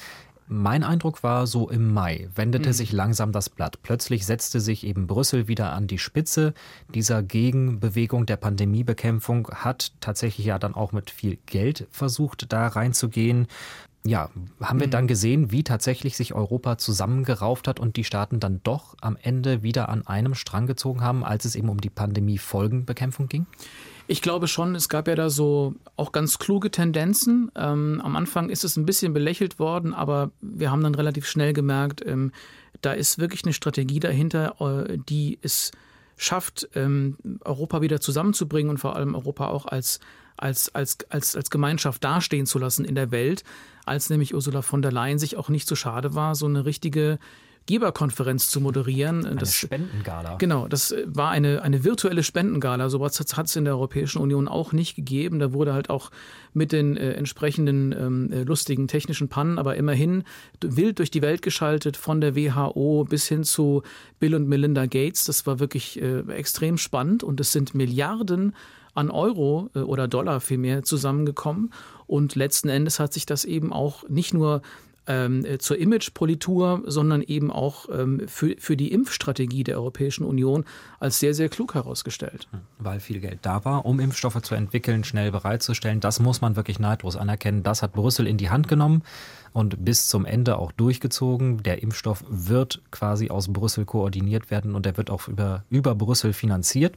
mein 0.47 0.83
Eindruck 0.83 1.23
war, 1.23 1.45
so 1.45 1.69
im 1.69 1.93
Mai 1.93 2.29
wendete 2.35 2.69
mhm. 2.69 2.73
sich 2.73 2.91
langsam 2.91 3.31
das 3.31 3.49
Blatt. 3.49 3.81
Plötzlich 3.83 4.25
setzte 4.25 4.59
sich 4.59 4.85
eben 4.85 5.07
Brüssel 5.07 5.47
wieder 5.47 5.73
an 5.73 5.87
die 5.87 5.97
Spitze 5.97 6.53
dieser 6.93 7.21
Gegenbewegung 7.21 8.25
der 8.25 8.37
Pandemiebekämpfung, 8.37 9.49
hat 9.53 9.91
tatsächlich 9.99 10.45
ja 10.45 10.57
dann 10.57 10.73
auch 10.73 10.91
mit 10.93 11.11
viel 11.11 11.37
Geld 11.45 11.87
versucht, 11.91 12.51
da 12.53 12.67
reinzugehen. 12.67 13.47
Ja, 14.05 14.29
haben 14.61 14.79
wir 14.79 14.87
mhm. 14.87 14.91
dann 14.91 15.07
gesehen, 15.07 15.51
wie 15.51 15.63
tatsächlich 15.63 16.15
sich 16.15 16.33
Europa 16.33 16.77
zusammengerauft 16.77 17.67
hat 17.67 17.79
und 17.79 17.97
die 17.97 18.05
Staaten 18.05 18.39
dann 18.39 18.61
doch 18.63 18.95
am 19.01 19.17
Ende 19.21 19.63
wieder 19.63 19.89
an 19.89 20.07
einem 20.07 20.33
Strang 20.33 20.65
gezogen 20.65 21.01
haben, 21.01 21.25
als 21.25 21.43
es 21.43 21.55
eben 21.55 21.67
um 21.67 21.81
die 21.81 21.89
Pandemie-Folgenbekämpfung 21.89 23.27
ging? 23.27 23.47
Ich 24.09 24.21
glaube 24.21 24.47
schon, 24.47 24.73
es 24.73 24.87
gab 24.87 25.09
ja 25.09 25.15
da 25.15 25.29
so 25.29 25.75
auch 25.97 26.13
ganz 26.13 26.39
kluge 26.39 26.71
Tendenzen. 26.71 27.51
Ähm, 27.55 28.01
am 28.03 28.15
Anfang 28.15 28.49
ist 28.49 28.63
es 28.63 28.77
ein 28.77 28.85
bisschen 28.85 29.13
belächelt 29.13 29.59
worden, 29.59 29.93
aber 29.93 30.31
wir 30.41 30.71
haben 30.71 30.81
dann 30.81 30.95
relativ 30.95 31.27
schnell 31.27 31.51
gemerkt, 31.51 32.05
ähm, 32.05 32.31
da 32.81 32.93
ist 32.93 33.19
wirklich 33.19 33.43
eine 33.43 33.53
Strategie 33.53 33.99
dahinter, 33.99 34.55
äh, 34.61 34.97
die 35.09 35.37
ist 35.41 35.73
schafft, 36.15 36.69
ähm, 36.73 37.17
Europa 37.41 37.81
wieder 37.81 37.99
zusammenzubringen 37.99 38.69
und 38.69 38.77
vor 38.77 38.95
allem 38.95 39.13
Europa 39.13 39.47
auch 39.47 39.65
als, 39.65 39.99
als, 40.37 40.73
als, 40.73 40.97
als, 41.09 41.35
als 41.35 41.49
Gemeinschaft 41.49 42.03
dastehen 42.03 42.45
zu 42.45 42.59
lassen 42.59 42.85
in 42.85 42.95
der 42.95 43.11
Welt, 43.11 43.43
als 43.85 44.09
nämlich 44.09 44.33
Ursula 44.33 44.61
von 44.61 44.81
der 44.81 44.91
Leyen 44.91 45.19
sich 45.19 45.37
auch 45.37 45.49
nicht 45.49 45.67
so 45.67 45.75
schade 45.75 46.15
war, 46.15 46.33
so 46.33 46.45
eine 46.45 46.65
richtige 46.65 47.19
Geberkonferenz 47.67 48.49
zu 48.49 48.59
moderieren. 48.59 49.25
Eine 49.25 49.35
das, 49.35 49.53
Spendengala. 49.53 50.35
Genau, 50.37 50.67
das 50.67 50.95
war 51.05 51.29
eine, 51.29 51.61
eine 51.61 51.83
virtuelle 51.83 52.23
Spendengala. 52.23 52.89
So 52.89 52.99
was 52.99 53.19
hat 53.19 53.45
es 53.45 53.55
in 53.55 53.65
der 53.65 53.73
Europäischen 53.75 54.19
Union 54.19 54.47
auch 54.47 54.71
nicht 54.71 54.95
gegeben. 54.95 55.37
Da 55.39 55.53
wurde 55.53 55.73
halt 55.73 55.89
auch 55.89 56.09
mit 56.53 56.71
den 56.71 56.97
äh, 56.97 57.11
entsprechenden 57.11 57.91
ähm, 57.91 58.31
äh, 58.31 58.43
lustigen 58.43 58.87
technischen 58.87 59.27
Pannen, 59.27 59.59
aber 59.59 59.75
immerhin 59.75 60.23
wild 60.61 60.97
durch 60.97 61.11
die 61.11 61.21
Welt 61.21 61.41
geschaltet, 61.43 61.97
von 61.97 62.21
der 62.21 62.35
WHO 62.35 63.05
bis 63.07 63.27
hin 63.27 63.43
zu 63.43 63.83
Bill 64.19 64.33
und 64.33 64.47
Melinda 64.47 64.87
Gates. 64.87 65.25
Das 65.25 65.45
war 65.45 65.59
wirklich 65.59 66.01
äh, 66.01 66.21
extrem 66.31 66.77
spannend 66.77 67.23
und 67.23 67.39
es 67.39 67.51
sind 67.51 67.75
Milliarden 67.75 68.55
an 68.95 69.11
Euro 69.11 69.69
äh, 69.75 69.79
oder 69.79 70.07
Dollar 70.07 70.41
vielmehr 70.41 70.83
zusammengekommen. 70.83 71.71
Und 72.07 72.35
letzten 72.35 72.69
Endes 72.69 72.99
hat 72.99 73.13
sich 73.13 73.25
das 73.25 73.45
eben 73.45 73.71
auch 73.71 74.07
nicht 74.09 74.33
nur 74.33 74.61
ähm, 75.07 75.45
zur 75.59 75.77
Imagepolitur, 75.77 76.83
sondern 76.85 77.21
eben 77.21 77.51
auch 77.51 77.87
ähm, 77.91 78.27
für, 78.27 78.55
für 78.59 78.77
die 78.77 78.91
Impfstrategie 78.91 79.63
der 79.63 79.77
Europäischen 79.77 80.25
Union 80.25 80.65
als 80.99 81.19
sehr, 81.19 81.33
sehr 81.33 81.49
klug 81.49 81.73
herausgestellt. 81.73 82.47
Hm, 82.51 82.59
weil 82.79 82.99
viel 82.99 83.19
Geld 83.19 83.39
da 83.41 83.65
war, 83.65 83.85
um 83.85 83.99
Impfstoffe 83.99 84.41
zu 84.41 84.55
entwickeln, 84.55 85.03
schnell 85.03 85.31
bereitzustellen. 85.31 85.99
Das 85.99 86.19
muss 86.19 86.41
man 86.41 86.55
wirklich 86.55 86.79
neidlos 86.79 87.15
anerkennen. 87.15 87.63
Das 87.63 87.81
hat 87.81 87.93
Brüssel 87.93 88.27
in 88.27 88.37
die 88.37 88.49
Hand 88.49 88.67
genommen 88.67 89.03
und 89.53 89.83
bis 89.83 90.07
zum 90.07 90.25
Ende 90.25 90.57
auch 90.57 90.71
durchgezogen. 90.71 91.63
Der 91.63 91.81
Impfstoff 91.81 92.23
wird 92.29 92.81
quasi 92.91 93.29
aus 93.29 93.51
Brüssel 93.51 93.85
koordiniert 93.85 94.51
werden 94.51 94.75
und 94.75 94.85
er 94.85 94.97
wird 94.97 95.09
auch 95.09 95.27
über, 95.27 95.63
über 95.69 95.95
Brüssel 95.95 96.33
finanziert. 96.33 96.95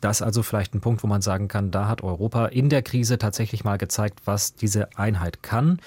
Das 0.00 0.22
also 0.22 0.42
vielleicht 0.42 0.74
ein 0.74 0.80
Punkt, 0.80 1.02
wo 1.02 1.06
man 1.08 1.22
sagen 1.22 1.48
kann, 1.48 1.70
da 1.70 1.88
hat 1.88 2.02
Europa 2.02 2.46
in 2.46 2.68
der 2.68 2.82
Krise 2.82 3.18
tatsächlich 3.18 3.64
mal 3.64 3.78
gezeigt, 3.78 4.20
was 4.26 4.54
diese 4.54 4.96
Einheit 4.96 5.42
kann. 5.42 5.80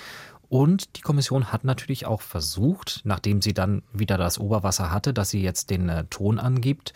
Und 0.52 0.98
die 0.98 1.02
Kommission 1.02 1.54
hat 1.54 1.64
natürlich 1.64 2.06
auch 2.06 2.20
versucht, 2.20 3.04
nachdem 3.06 3.42
sie 3.42 3.54
dann 3.54 3.84
wieder 3.94 4.18
das 4.18 4.38
Oberwasser 4.38 4.92
hatte, 4.92 5.14
dass 5.14 5.30
sie 5.30 5.42
jetzt 5.42 5.70
den 5.70 5.88
äh, 5.88 6.04
Ton 6.10 6.40
angibt, 6.40 6.92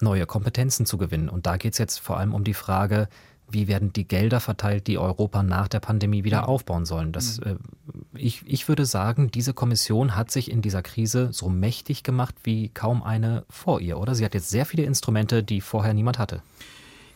neue 0.00 0.26
Kompetenzen 0.26 0.84
zu 0.84 0.98
gewinnen. 0.98 1.28
Und 1.28 1.46
da 1.46 1.58
geht 1.58 1.74
es 1.74 1.78
jetzt 1.78 2.00
vor 2.00 2.18
allem 2.18 2.34
um 2.34 2.42
die 2.42 2.54
Frage, 2.54 3.08
wie 3.48 3.68
werden 3.68 3.92
die 3.92 4.08
Gelder 4.08 4.40
verteilt, 4.40 4.88
die 4.88 4.98
Europa 4.98 5.44
nach 5.44 5.68
der 5.68 5.78
Pandemie 5.78 6.24
wieder 6.24 6.48
aufbauen 6.48 6.86
sollen. 6.86 7.12
Das, 7.12 7.38
mhm. 7.38 7.46
äh, 7.46 8.18
ich, 8.18 8.42
ich 8.46 8.66
würde 8.66 8.84
sagen, 8.84 9.30
diese 9.30 9.54
Kommission 9.54 10.16
hat 10.16 10.32
sich 10.32 10.50
in 10.50 10.60
dieser 10.60 10.82
Krise 10.82 11.28
so 11.32 11.48
mächtig 11.48 12.02
gemacht 12.02 12.34
wie 12.42 12.70
kaum 12.70 13.04
eine 13.04 13.44
vor 13.48 13.80
ihr, 13.80 13.96
oder? 14.00 14.16
Sie 14.16 14.24
hat 14.24 14.34
jetzt 14.34 14.50
sehr 14.50 14.66
viele 14.66 14.82
Instrumente, 14.82 15.44
die 15.44 15.60
vorher 15.60 15.94
niemand 15.94 16.18
hatte. 16.18 16.42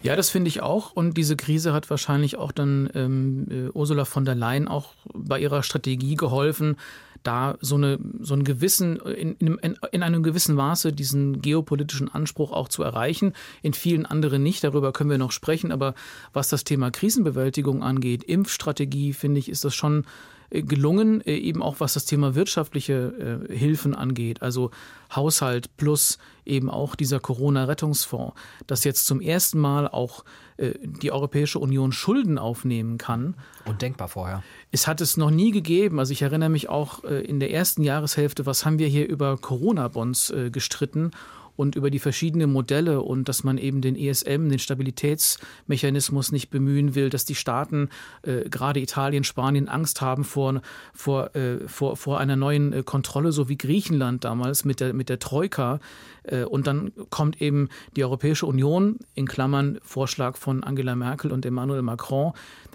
Ja, 0.03 0.17
das 0.17 0.31
finde 0.31 0.49
ich 0.49 0.63
auch. 0.63 0.93
Und 0.93 1.17
diese 1.17 1.37
Krise 1.37 1.73
hat 1.73 1.91
wahrscheinlich 1.91 2.37
auch 2.37 2.53
dann 2.53 2.89
ähm, 2.95 3.47
äh, 3.51 3.69
Ursula 3.71 4.05
von 4.05 4.25
der 4.25 4.35
Leyen 4.35 4.67
auch 4.67 4.95
bei 5.13 5.39
ihrer 5.39 5.63
Strategie 5.63 6.15
geholfen, 6.15 6.77
da 7.23 7.59
so, 7.61 7.75
eine, 7.75 7.99
so 8.21 8.33
einen 8.33 8.45
gewissen, 8.45 8.97
in, 8.97 9.35
in, 9.37 9.77
in 9.93 10.03
einem 10.03 10.23
gewissen 10.23 10.55
Maße 10.55 10.95
diesen 10.95 11.43
geopolitischen 11.43 12.09
Anspruch 12.09 12.51
auch 12.51 12.69
zu 12.69 12.83
erreichen. 12.83 13.35
In 13.61 13.75
vielen 13.75 14.07
anderen 14.07 14.43
nicht, 14.43 14.65
darüber 14.65 14.93
können 14.93 15.11
wir 15.11 15.19
noch 15.19 15.33
sprechen. 15.33 15.71
Aber 15.71 15.95
was 16.33 16.49
das 16.49 16.65
Thema 16.65 16.91
Krisenbewältigung 16.91 17.83
angeht, 17.83 18.25
Impfstrategie, 18.25 19.13
finde 19.13 19.39
ich, 19.39 19.51
ist 19.51 19.67
das 19.67 19.75
schon 19.75 20.05
äh, 20.05 20.07
gelungen, 20.51 21.21
äh, 21.23 21.37
eben 21.37 21.63
auch 21.63 21.77
was 21.79 21.95
das 21.95 22.05
Thema 22.05 22.35
wirtschaftliche 22.35 23.49
äh, 23.49 23.57
Hilfen 23.57 23.95
angeht, 23.95 24.43
also 24.43 24.71
Haushalt 25.15 25.77
plus 25.77 26.19
eben 26.45 26.71
auch 26.71 26.95
dieser 26.95 27.21
Corona-Rettungsfonds, 27.21 28.35
dass 28.67 28.85
jetzt 28.85 29.07
zum 29.07 29.21
ersten 29.21 29.59
Mal 29.59 29.89
auch 29.89 30.25
die 30.83 31.11
Europäische 31.11 31.59
Union 31.59 31.91
Schulden 31.91 32.39
aufnehmen 32.39 32.99
kann. 32.99 33.35
Undenkbar 33.65 34.09
vorher. 34.09 34.43
Es 34.71 34.87
hat 34.87 35.01
es 35.01 35.17
noch 35.17 35.31
nie 35.31 35.53
gegeben. 35.53 35.99
Also 35.99 36.13
ich 36.13 36.21
erinnere 36.21 36.51
mich 36.51 36.69
auch 36.69 37.03
in 37.03 37.41
der 37.41 37.51
ersten 37.51 37.83
Jahreshälfte, 37.83 38.45
was 38.45 38.67
haben 38.67 38.79
wir 38.79 38.89
hier 38.89 39.09
über 39.09 39.39
Corona-Bonds 39.39 40.35
gestritten 40.53 41.13
und 41.61 41.77
über 41.77 41.91
die 41.91 41.99
verschiedenen 41.99 42.51
Modelle 42.51 43.03
und 43.03 43.29
dass 43.29 43.45
man 43.45 43.59
eben 43.59 43.83
den 43.83 43.95
ESM, 43.95 44.49
den 44.49 44.59
Stabilitätsmechanismus 44.59 46.33
nicht 46.33 46.49
bemühen 46.49 46.95
will, 46.95 47.11
dass 47.11 47.27
die 47.27 47.35
Staaten, 47.35 47.91
äh, 48.23 48.49
gerade 48.49 48.81
Italien, 48.81 49.25
Spanien, 49.25 49.69
Angst 49.69 50.01
haben 50.01 50.25
vor, 50.25 50.63
vor, 50.95 51.37
äh, 51.37 51.69
vor, 51.69 51.99
vor 51.99 52.19
einer 52.19 52.37
neuen 52.37 52.73
äh, 52.73 52.83
Kontrolle, 52.83 53.33
so 53.33 53.51
wie 53.51 53.59
Griechenland 53.59 54.25
damals 54.25 54.65
mit 54.65 54.81
der, 54.81 54.95
mit 54.95 55.11
der 55.11 55.19
Troika. 55.19 55.81
Äh, 56.23 56.45
und 56.45 56.67
dann 56.67 56.93
kommt 57.11 57.43
eben 57.43 57.69
die 57.95 58.05
Europäische 58.05 58.47
Union, 58.47 58.99
in 59.15 59.27
Klammern 59.27 59.79
Vorschlag 59.83 60.39
von 60.39 60.65
Angela 60.65 60.97
Merkel 60.97 61.31
und 61.31 61.45
Emmanuel 61.45 61.83
Macron, 61.83 62.33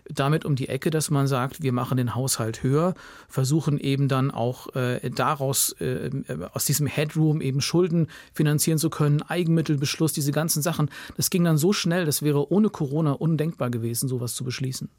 damit 0.09 0.45
um 0.45 0.55
die 0.55 0.69
Ecke, 0.69 0.89
dass 0.89 1.09
man 1.09 1.27
sagt, 1.27 1.61
wir 1.61 1.73
machen 1.73 1.97
den 1.97 2.15
Haushalt 2.15 2.63
höher, 2.63 2.93
versuchen 3.27 3.79
eben 3.79 4.07
dann 4.07 4.31
auch 4.31 4.75
äh, 4.75 5.09
daraus, 5.09 5.73
äh, 5.79 6.09
aus 6.53 6.65
diesem 6.65 6.87
Headroom 6.87 7.41
eben 7.41 7.61
Schulden 7.61 8.07
finanzieren 8.33 8.77
zu 8.77 8.89
können, 8.89 9.21
Eigenmittelbeschluss, 9.21 10.13
diese 10.13 10.31
ganzen 10.31 10.61
Sachen. 10.61 10.89
Das 11.17 11.29
ging 11.29 11.43
dann 11.43 11.57
so 11.57 11.73
schnell, 11.73 12.05
das 12.05 12.21
wäre 12.21 12.51
ohne 12.51 12.69
Corona 12.69 13.13
undenkbar 13.13 13.69
gewesen, 13.69 14.07
sowas 14.07 14.35
zu 14.35 14.43
beschließen. 14.43 14.89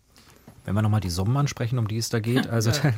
Wenn 0.66 0.74
wir 0.74 0.82
nochmal 0.82 1.00
die 1.00 1.10
Summen 1.10 1.36
ansprechen, 1.36 1.78
um 1.78 1.86
die 1.86 1.96
es 1.96 2.08
da 2.08 2.18
geht, 2.18 2.46
also 2.50 2.70
ja, 2.70 2.92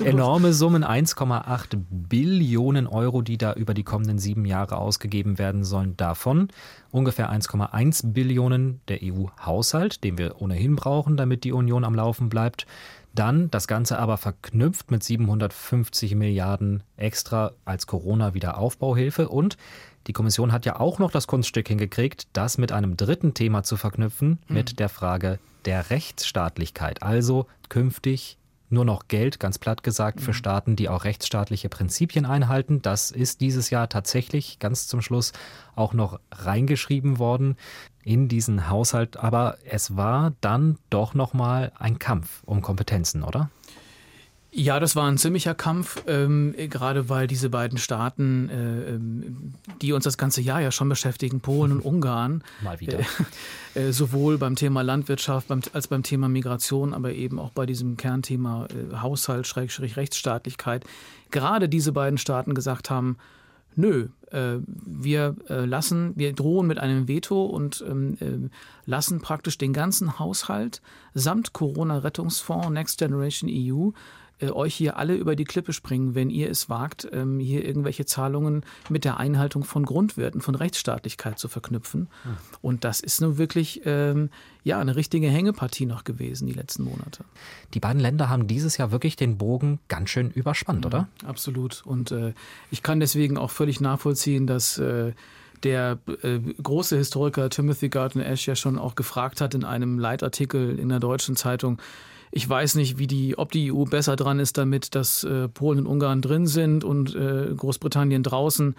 enorme 0.06 0.52
Summen, 0.52 0.84
1,8 0.84 1.78
Billionen 1.90 2.86
Euro, 2.86 3.22
die 3.22 3.38
da 3.38 3.54
über 3.54 3.72
die 3.72 3.82
kommenden 3.82 4.18
sieben 4.18 4.44
Jahre 4.44 4.76
ausgegeben 4.76 5.38
werden 5.38 5.64
sollen. 5.64 5.96
Davon 5.96 6.48
ungefähr 6.90 7.32
1,1 7.32 8.12
Billionen 8.12 8.80
der 8.88 9.00
EU-Haushalt, 9.02 10.04
den 10.04 10.18
wir 10.18 10.40
ohnehin 10.42 10.76
brauchen, 10.76 11.16
damit 11.16 11.44
die 11.44 11.52
Union 11.52 11.84
am 11.84 11.94
Laufen 11.94 12.28
bleibt. 12.28 12.66
Dann 13.14 13.50
das 13.50 13.68
Ganze 13.68 13.98
aber 13.98 14.18
verknüpft 14.18 14.90
mit 14.90 15.02
750 15.02 16.16
Milliarden 16.16 16.82
extra 16.96 17.52
als 17.64 17.86
Corona-Wiederaufbauhilfe 17.86 19.28
und 19.28 19.56
die 20.08 20.12
Kommission 20.12 20.52
hat 20.52 20.66
ja 20.66 20.78
auch 20.78 20.98
noch 20.98 21.10
das 21.10 21.26
Kunststück 21.26 21.68
hingekriegt, 21.68 22.26
das 22.34 22.58
mit 22.58 22.72
einem 22.72 22.98
dritten 22.98 23.32
Thema 23.32 23.62
zu 23.62 23.78
verknüpfen, 23.78 24.40
mhm. 24.48 24.54
mit 24.54 24.78
der 24.78 24.90
Frage 24.90 25.38
der 25.66 25.90
Rechtsstaatlichkeit. 25.90 27.02
Also 27.02 27.46
künftig 27.68 28.38
nur 28.70 28.84
noch 28.84 29.08
Geld, 29.08 29.40
ganz 29.40 29.58
platt 29.58 29.82
gesagt, 29.82 30.20
für 30.20 30.32
mhm. 30.32 30.34
Staaten, 30.34 30.76
die 30.76 30.88
auch 30.88 31.04
rechtsstaatliche 31.04 31.68
Prinzipien 31.68 32.26
einhalten. 32.26 32.82
Das 32.82 33.10
ist 33.10 33.40
dieses 33.40 33.70
Jahr 33.70 33.88
tatsächlich 33.88 34.58
ganz 34.58 34.86
zum 34.86 35.00
Schluss 35.00 35.32
auch 35.76 35.94
noch 35.94 36.20
reingeschrieben 36.32 37.18
worden 37.18 37.56
in 38.02 38.28
diesen 38.28 38.68
Haushalt. 38.68 39.16
Aber 39.16 39.56
es 39.64 39.96
war 39.96 40.32
dann 40.40 40.78
doch 40.90 41.14
noch 41.14 41.32
mal 41.32 41.72
ein 41.78 41.98
Kampf 41.98 42.42
um 42.44 42.60
Kompetenzen, 42.62 43.22
oder? 43.22 43.50
Ja, 44.56 44.78
das 44.78 44.94
war 44.94 45.10
ein 45.10 45.18
ziemlicher 45.18 45.54
Kampf, 45.54 46.04
ähm, 46.06 46.54
gerade 46.70 47.08
weil 47.08 47.26
diese 47.26 47.50
beiden 47.50 47.76
Staaten, 47.76 48.48
äh, 48.48 48.90
ähm, 48.90 49.33
die 49.84 49.92
uns 49.92 50.04
das 50.04 50.16
ganze 50.16 50.40
Jahr 50.40 50.62
ja 50.62 50.72
schon 50.72 50.88
beschäftigen, 50.88 51.40
Polen 51.40 51.72
und 51.72 51.80
Ungarn, 51.84 52.42
mal 52.62 52.80
wieder, 52.80 53.00
äh, 53.74 53.88
äh, 53.88 53.92
sowohl 53.92 54.38
beim 54.38 54.56
Thema 54.56 54.80
Landwirtschaft 54.80 55.48
beim, 55.48 55.60
als 55.74 55.88
beim 55.88 56.02
Thema 56.02 56.28
Migration, 56.28 56.94
aber 56.94 57.12
eben 57.12 57.38
auch 57.38 57.50
bei 57.50 57.66
diesem 57.66 57.98
Kernthema 57.98 58.66
äh, 58.66 58.96
Haushalt, 58.96 59.46
Schrägstrich 59.46 59.98
Rechtsstaatlichkeit, 59.98 60.84
gerade 61.30 61.68
diese 61.68 61.92
beiden 61.92 62.16
Staaten 62.16 62.54
gesagt 62.54 62.88
haben, 62.88 63.18
nö, 63.76 64.08
äh, 64.30 64.56
wir 64.66 65.36
äh, 65.50 65.66
lassen, 65.66 66.12
wir 66.16 66.32
drohen 66.32 66.66
mit 66.66 66.78
einem 66.78 67.06
Veto 67.06 67.44
und 67.44 67.84
ähm, 67.86 68.16
äh, 68.20 68.48
lassen 68.86 69.20
praktisch 69.20 69.58
den 69.58 69.74
ganzen 69.74 70.18
Haushalt 70.18 70.80
samt 71.12 71.52
Corona-Rettungsfonds 71.52 72.70
Next 72.70 72.98
Generation 72.98 73.50
EU 73.52 73.90
äh, 74.44 74.50
euch 74.50 74.74
hier 74.74 74.96
alle 74.96 75.14
über 75.14 75.36
die 75.36 75.44
Klippe 75.44 75.72
springen, 75.72 76.14
wenn 76.14 76.30
ihr 76.30 76.50
es 76.50 76.68
wagt, 76.68 77.08
ähm, 77.12 77.38
hier 77.38 77.64
irgendwelche 77.64 78.06
Zahlungen 78.06 78.64
mit 78.88 79.04
der 79.04 79.18
Einhaltung 79.18 79.64
von 79.64 79.84
Grundwerten, 79.84 80.40
von 80.40 80.54
Rechtsstaatlichkeit 80.54 81.38
zu 81.38 81.48
verknüpfen. 81.48 82.08
Hm. 82.22 82.36
Und 82.62 82.84
das 82.84 83.00
ist 83.00 83.20
nun 83.20 83.38
wirklich 83.38 83.82
ähm, 83.84 84.30
ja 84.62 84.78
eine 84.78 84.96
richtige 84.96 85.28
Hängepartie 85.28 85.86
noch 85.86 86.04
gewesen 86.04 86.46
die 86.46 86.52
letzten 86.52 86.84
Monate. 86.84 87.24
Die 87.74 87.80
beiden 87.80 88.00
Länder 88.00 88.28
haben 88.28 88.46
dieses 88.46 88.76
Jahr 88.76 88.90
wirklich 88.90 89.16
den 89.16 89.38
Bogen 89.38 89.78
ganz 89.88 90.10
schön 90.10 90.30
überspannt, 90.30 90.84
ja, 90.84 90.88
oder? 90.88 91.08
Absolut. 91.26 91.82
Und 91.84 92.12
äh, 92.12 92.32
ich 92.70 92.82
kann 92.82 93.00
deswegen 93.00 93.36
auch 93.36 93.50
völlig 93.50 93.80
nachvollziehen, 93.80 94.46
dass 94.46 94.78
äh, 94.78 95.12
der 95.64 95.98
äh, 96.22 96.38
große 96.62 96.96
Historiker 96.96 97.48
Timothy 97.50 97.88
Garton 97.88 98.22
Ash 98.22 98.46
ja 98.46 98.54
schon 98.54 98.78
auch 98.78 98.94
gefragt 98.94 99.40
hat 99.40 99.54
in 99.54 99.64
einem 99.64 99.98
Leitartikel 99.98 100.78
in 100.78 100.88
der 100.88 101.00
deutschen 101.00 101.36
Zeitung, 101.36 101.78
ich 102.36 102.48
weiß 102.48 102.74
nicht, 102.74 102.98
wie 102.98 103.06
die, 103.06 103.38
ob 103.38 103.52
die 103.52 103.72
EU 103.72 103.84
besser 103.84 104.16
dran 104.16 104.40
ist 104.40 104.58
damit, 104.58 104.96
dass 104.96 105.22
äh, 105.22 105.48
Polen 105.48 105.78
und 105.78 105.86
Ungarn 105.86 106.20
drin 106.20 106.48
sind 106.48 106.82
und 106.82 107.14
äh, 107.14 107.54
Großbritannien 107.56 108.24
draußen. 108.24 108.74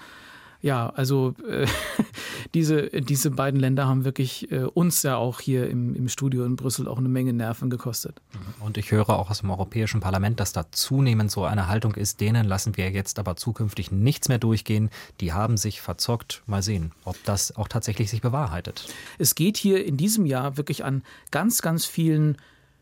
Ja, 0.62 0.90
also 0.90 1.36
äh, 1.48 1.66
diese, 2.54 2.90
diese 2.90 3.32
beiden 3.32 3.58
Länder 3.58 3.88
haben 3.88 4.04
wirklich 4.04 4.52
äh, 4.52 4.64
uns 4.66 5.04
ja 5.04 5.16
auch 5.16 5.40
hier 5.40 5.70
im, 5.70 5.96
im 5.96 6.10
Studio 6.10 6.44
in 6.44 6.58
Brüssel 6.58 6.90
auch 6.90 6.98
eine 6.98 7.08
Menge 7.08 7.32
Nerven 7.32 7.70
gekostet. 7.70 8.22
Und 8.60 8.78
ich 8.78 8.92
höre 8.92 9.10
auch 9.10 9.30
aus 9.30 9.40
dem 9.40 9.52
Europäischen 9.52 10.02
Parlament, 10.02 10.42
dass 10.42 10.52
da 10.52 10.66
zunehmend 10.72 11.32
so 11.32 11.46
eine 11.46 11.70
Haltung 11.70 11.96
ist, 11.96 12.20
denen 12.20 12.46
lassen 12.46 12.76
wir 12.76 12.92
jetzt 12.92 13.20
aber 13.20 13.38
zukünftig 13.38 13.90
nichts 13.90 14.28
mehr 14.28 14.40
durchgehen. 14.40 14.90
Die 15.22 15.32
haben 15.32 15.56
sich 15.56 15.80
verzockt. 15.80 16.44
Mal 16.46 16.62
sehen, 16.62 16.92
ob 17.06 17.16
das 17.24 17.56
auch 17.56 17.70
tatsächlich 17.70 18.10
sich 18.10 18.22
bewahrheitet. 18.22 18.94
Es 19.18 19.34
geht 19.34 19.56
hier 19.56 19.86
in 19.86 19.96
diesem 19.96 20.26
Jahr 20.26 20.58
wirklich 20.58 20.84
an 20.84 21.04
ganz, 21.32 21.62
ganz 21.62 21.86
vielen 21.86 22.36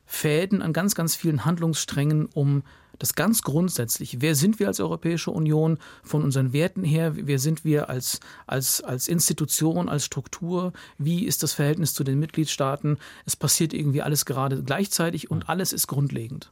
Fäden, 0.06 0.62
an 0.62 0.74
ganz, 0.74 0.96
ganz 0.96 1.16
vielen 1.16 1.46
Handlungssträngen 1.46 2.28
um 2.28 2.64
das 3.00 3.16
ganz 3.16 3.42
grundsätzlich. 3.42 4.22
Wer 4.22 4.36
sind 4.36 4.60
wir 4.60 4.68
als 4.68 4.80
Europäische 4.80 5.32
Union 5.32 5.80
von 6.04 6.24
unseren 6.24 6.54
Werten 6.54 6.84
her? 6.84 7.14
Wer 7.16 7.40
sind 7.40 7.66
wir 7.66 7.90
als, 7.90 8.20
als, 8.46 8.82
als 8.82 9.08
Institution, 9.08 9.90
als 9.90 10.06
Struktur? 10.06 10.74
Wie 10.98 11.26
ist 11.26 11.44
das 11.44 11.54
Verhältnis 11.54 11.94
zu 11.94 12.04
den 12.04 12.20
Mitgliedstaaten? 12.20 12.98
Es 13.26 13.36
passiert 13.36 13.74
irgendwie 13.74 14.02
alles 14.02 14.26
gerade 14.26 14.64
gleichzeitig 14.64 15.32
und 15.32 15.50
alles 15.50 15.74
ist 15.74 15.88
grundlegend. 15.88 16.52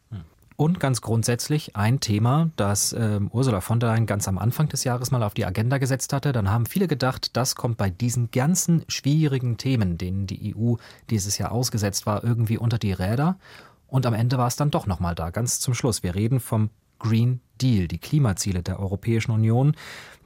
Und 0.61 0.79
ganz 0.79 1.01
grundsätzlich 1.01 1.75
ein 1.75 2.01
Thema, 2.01 2.51
das 2.55 2.93
äh, 2.93 3.19
Ursula 3.31 3.61
von 3.61 3.79
der 3.79 3.89
Leyen 3.89 4.05
ganz 4.05 4.27
am 4.27 4.37
Anfang 4.37 4.69
des 4.69 4.83
Jahres 4.83 5.09
mal 5.09 5.23
auf 5.23 5.33
die 5.33 5.43
Agenda 5.43 5.79
gesetzt 5.79 6.13
hatte. 6.13 6.33
Dann 6.33 6.51
haben 6.51 6.67
viele 6.67 6.87
gedacht, 6.87 7.35
das 7.35 7.55
kommt 7.55 7.77
bei 7.77 7.89
diesen 7.89 8.29
ganzen 8.29 8.85
schwierigen 8.87 9.57
Themen, 9.57 9.97
denen 9.97 10.27
die 10.27 10.55
EU 10.55 10.75
dieses 11.09 11.39
Jahr 11.39 11.51
ausgesetzt 11.51 12.05
war, 12.05 12.23
irgendwie 12.23 12.59
unter 12.59 12.77
die 12.77 12.93
Räder. 12.93 13.39
Und 13.87 14.05
am 14.05 14.13
Ende 14.13 14.37
war 14.37 14.45
es 14.45 14.55
dann 14.55 14.69
doch 14.69 14.85
nochmal 14.85 15.15
da, 15.15 15.31
ganz 15.31 15.59
zum 15.61 15.73
Schluss. 15.73 16.03
Wir 16.03 16.13
reden 16.13 16.39
vom 16.39 16.69
Green 17.01 17.41
Deal, 17.59 17.87
die 17.87 17.97
Klimaziele 17.97 18.61
der 18.61 18.79
Europäischen 18.79 19.31
Union. 19.31 19.75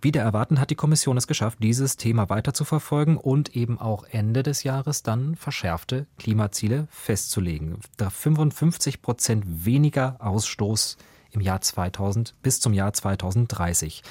Wieder 0.01 0.21
erwarten 0.21 0.59
hat 0.59 0.69
die 0.69 0.75
Kommission 0.75 1.17
es 1.17 1.25
geschafft, 1.25 1.59
dieses 1.61 1.95
Thema 1.95 2.29
weiter 2.29 2.53
zu 2.53 2.65
verfolgen 2.65 3.17
und 3.17 3.55
eben 3.55 3.79
auch 3.79 4.03
Ende 4.03 4.43
des 4.43 4.63
Jahres 4.63 5.01
dann 5.01 5.35
verschärfte 5.35 6.05
Klimaziele 6.17 6.87
festzulegen. 6.91 7.79
Da 7.97 8.09
55 8.09 9.01
Prozent 9.01 9.65
weniger 9.65 10.17
Ausstoß 10.19 10.97
im 11.31 11.41
Jahr 11.41 11.61
2000 11.61 12.35
bis 12.41 12.59
zum 12.59 12.73
Jahr 12.73 12.91
2030. 12.91 14.03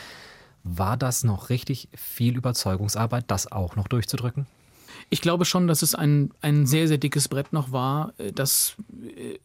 War 0.62 0.96
das 0.96 1.22
noch 1.22 1.50
richtig 1.50 1.90
viel 1.94 2.36
Überzeugungsarbeit, 2.36 3.24
das 3.26 3.52
auch 3.52 3.76
noch 3.76 3.88
durchzudrücken? 3.88 4.46
Ich 5.10 5.20
glaube 5.20 5.44
schon, 5.44 5.66
dass 5.66 5.82
es 5.82 5.94
ein, 5.94 6.30
ein 6.40 6.66
sehr, 6.66 6.88
sehr 6.88 6.98
dickes 6.98 7.28
Brett 7.28 7.52
noch 7.52 7.72
war, 7.72 8.12
äh, 8.18 8.32
das 8.32 8.76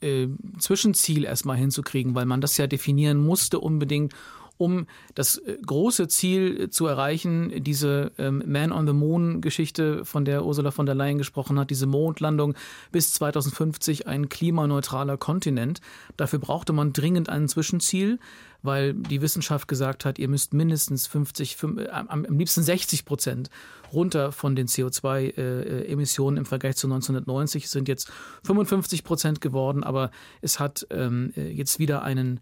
äh, 0.01 0.23
äh, 0.23 0.29
Zwischenziel 0.59 1.25
erstmal 1.25 1.57
hinzukriegen, 1.57 2.15
weil 2.15 2.25
man 2.25 2.41
das 2.41 2.57
ja 2.57 2.67
definieren 2.67 3.17
musste 3.17 3.59
unbedingt, 3.59 4.13
um 4.60 4.88
das 5.15 5.38
äh, 5.38 5.58
große 5.65 6.10
Ziel 6.10 6.69
zu 6.69 6.86
erreichen, 6.86 7.63
diese 7.63 8.12
ähm, 8.17 8.43
Man 8.45 8.74
on 8.74 8.86
the 8.86 8.93
Moon 8.93 9.39
Geschichte, 9.39 10.04
von 10.04 10.26
der 10.26 10.45
Ursula 10.45 10.72
von 10.72 10.86
der 10.86 10.95
Leyen 10.95 11.17
gesprochen 11.17 11.58
hat, 11.58 11.69
diese 11.69 11.88
Mondlandung 11.88 12.56
bis 12.91 13.13
2050 13.13 14.08
ein 14.08 14.28
klimaneutraler 14.28 15.15
Kontinent. 15.17 15.80
Dafür 16.17 16.39
brauchte 16.39 16.74
man 16.74 16.91
dringend 16.91 17.30
ein 17.30 17.48
Zwischenziel, 17.48 18.19
weil 18.62 18.93
die 18.93 19.22
Wissenschaft 19.22 19.69
gesagt 19.69 20.04
hat, 20.04 20.19
ihr 20.19 20.28
müsst 20.28 20.54
mindestens 20.54 21.08
50, 21.08 21.58
äh, 21.78 21.88
am, 21.88 22.26
liebsten 22.26 22.62
60 22.62 23.06
Prozent 23.06 23.50
runter 23.93 24.34
von 24.34 24.58
den 24.58 24.67
CO2-Emissionen 24.67 26.36
äh, 26.36 26.39
im 26.41 26.45
Vergleich 26.45 26.76
zu 26.76 26.88
1990. 26.88 27.63
Es 27.63 27.72
sind 27.72 27.88
jetzt 27.88 28.12
55 28.43 29.06
Prozent 29.06 29.39
geworden, 29.39 29.86
aber 29.86 30.12
es 30.41 30.60
hat 30.60 30.86
ähm, 30.91 31.32
jetzt 31.36 31.80
wieder 31.80 32.04
einen 32.04 32.41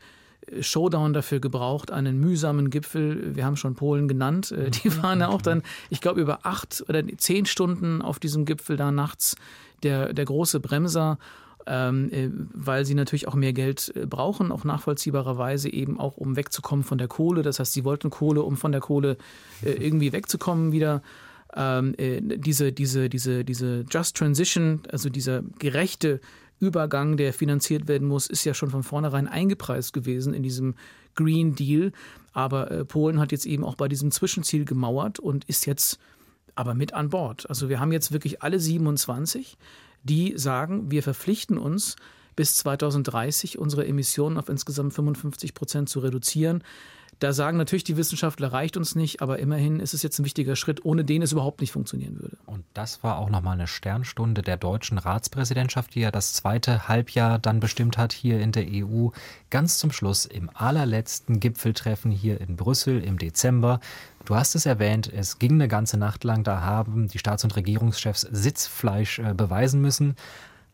Showdown 0.61 1.13
dafür 1.13 1.39
gebraucht, 1.39 1.91
einen 1.91 2.19
mühsamen 2.19 2.69
Gipfel. 2.69 3.35
Wir 3.35 3.45
haben 3.45 3.57
schon 3.57 3.75
Polen 3.75 4.07
genannt. 4.07 4.51
Äh, 4.51 4.71
die 4.71 4.89
mhm. 4.89 5.03
waren 5.03 5.19
ja 5.19 5.27
auch 5.29 5.41
dann, 5.41 5.63
ich 5.89 6.01
glaube, 6.01 6.21
über 6.21 6.39
acht 6.43 6.83
oder 6.87 7.03
zehn 7.17 7.45
Stunden 7.45 8.01
auf 8.01 8.19
diesem 8.19 8.45
Gipfel 8.45 8.77
da 8.77 8.91
nachts 8.91 9.35
der, 9.83 10.13
der 10.13 10.25
große 10.25 10.59
Bremser. 10.59 11.17
Ähm, 11.69 12.09
äh, 12.13 12.29
weil 12.53 12.85
sie 12.85 12.95
natürlich 12.95 13.27
auch 13.27 13.35
mehr 13.35 13.51
Geld 13.51 13.91
äh, 13.93 14.05
brauchen, 14.05 14.53
auch 14.53 14.63
nachvollziehbarerweise 14.63 15.69
eben 15.69 15.99
auch, 15.99 16.15
um 16.15 16.37
wegzukommen 16.37 16.85
von 16.85 16.97
der 16.97 17.09
Kohle. 17.09 17.41
Das 17.41 17.59
heißt, 17.59 17.73
sie 17.73 17.83
wollten 17.83 18.09
Kohle, 18.09 18.41
um 18.43 18.55
von 18.55 18.71
der 18.71 18.79
Kohle 18.79 19.17
irgendwie 19.61 20.13
wegzukommen 20.13 20.71
wieder. 20.71 21.01
Ähm, 21.53 21.93
diese, 21.97 22.71
diese, 22.71 23.09
diese, 23.09 23.43
diese 23.43 23.83
Just 23.89 24.15
Transition, 24.15 24.81
also 24.89 25.09
dieser 25.09 25.41
gerechte 25.59 26.21
Übergang, 26.59 27.17
der 27.17 27.33
finanziert 27.33 27.87
werden 27.87 28.07
muss, 28.07 28.27
ist 28.27 28.43
ja 28.43 28.53
schon 28.53 28.69
von 28.69 28.83
vornherein 28.83 29.27
eingepreist 29.27 29.93
gewesen 29.93 30.33
in 30.33 30.43
diesem 30.43 30.75
Green 31.15 31.55
Deal. 31.55 31.91
Aber 32.33 32.71
äh, 32.71 32.85
Polen 32.85 33.19
hat 33.19 33.31
jetzt 33.31 33.45
eben 33.45 33.63
auch 33.63 33.75
bei 33.75 33.87
diesem 33.87 34.11
Zwischenziel 34.11 34.65
gemauert 34.65 35.19
und 35.19 35.45
ist 35.45 35.65
jetzt 35.65 35.99
aber 36.55 36.73
mit 36.73 36.93
an 36.93 37.09
Bord. 37.09 37.47
Also 37.49 37.69
wir 37.69 37.79
haben 37.79 37.91
jetzt 37.91 38.11
wirklich 38.11 38.41
alle 38.41 38.59
27, 38.59 39.57
die 40.03 40.33
sagen, 40.37 40.89
wir 40.89 41.03
verpflichten 41.03 41.57
uns, 41.57 41.95
bis 42.35 42.55
2030 42.55 43.57
unsere 43.57 43.85
Emissionen 43.85 44.37
auf 44.37 44.47
insgesamt 44.47 44.93
55 44.93 45.53
Prozent 45.53 45.89
zu 45.89 45.99
reduzieren. 45.99 46.63
Da 47.19 47.33
sagen 47.33 47.57
natürlich 47.57 47.83
die 47.83 47.97
Wissenschaftler, 47.97 48.53
reicht 48.53 48.77
uns 48.77 48.93
nicht, 48.93 49.23
aber 49.23 49.39
immerhin 49.39 49.79
ist 49.79 49.95
es 49.95 50.03
jetzt 50.03 50.19
ein 50.19 50.25
wichtiger 50.25 50.55
Schritt, 50.55 50.85
ohne 50.85 51.03
den 51.03 51.23
es 51.23 51.31
überhaupt 51.31 51.61
nicht 51.61 51.71
funktionieren 51.71 52.19
würde. 52.19 52.37
Und 52.45 52.63
das 52.75 53.03
war 53.03 53.17
auch 53.17 53.31
nochmal 53.31 53.55
eine 53.55 53.65
Sternstunde 53.65 54.43
der 54.43 54.55
deutschen 54.55 54.99
Ratspräsidentschaft, 54.99 55.95
die 55.95 56.01
ja 56.01 56.11
das 56.11 56.33
zweite 56.33 56.87
Halbjahr 56.87 57.39
dann 57.39 57.59
bestimmt 57.59 57.97
hat 57.97 58.13
hier 58.13 58.39
in 58.39 58.51
der 58.51 58.67
EU. 58.67 59.09
Ganz 59.49 59.79
zum 59.79 59.91
Schluss 59.91 60.27
im 60.27 60.51
allerletzten 60.53 61.39
Gipfeltreffen 61.39 62.11
hier 62.11 62.39
in 62.39 62.55
Brüssel 62.55 63.03
im 63.03 63.17
Dezember. 63.17 63.79
Du 64.25 64.35
hast 64.35 64.53
es 64.53 64.67
erwähnt, 64.67 65.11
es 65.11 65.39
ging 65.39 65.53
eine 65.53 65.67
ganze 65.67 65.97
Nacht 65.97 66.23
lang, 66.23 66.43
da 66.43 66.61
haben 66.61 67.07
die 67.07 67.17
Staats- 67.17 67.43
und 67.43 67.55
Regierungschefs 67.55 68.27
Sitzfleisch 68.29 69.17
äh, 69.17 69.33
beweisen 69.33 69.81
müssen. 69.81 70.15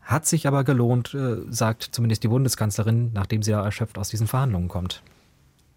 Hat 0.02 0.26
sich 0.26 0.46
aber 0.46 0.64
gelohnt, 0.64 1.14
äh, 1.14 1.36
sagt 1.48 1.84
zumindest 1.84 2.22
die 2.22 2.28
Bundeskanzlerin, 2.28 3.12
nachdem 3.14 3.42
sie 3.42 3.52
ja 3.52 3.64
erschöpft 3.64 3.96
aus 3.96 4.10
diesen 4.10 4.26
Verhandlungen 4.26 4.68
kommt 4.68 5.02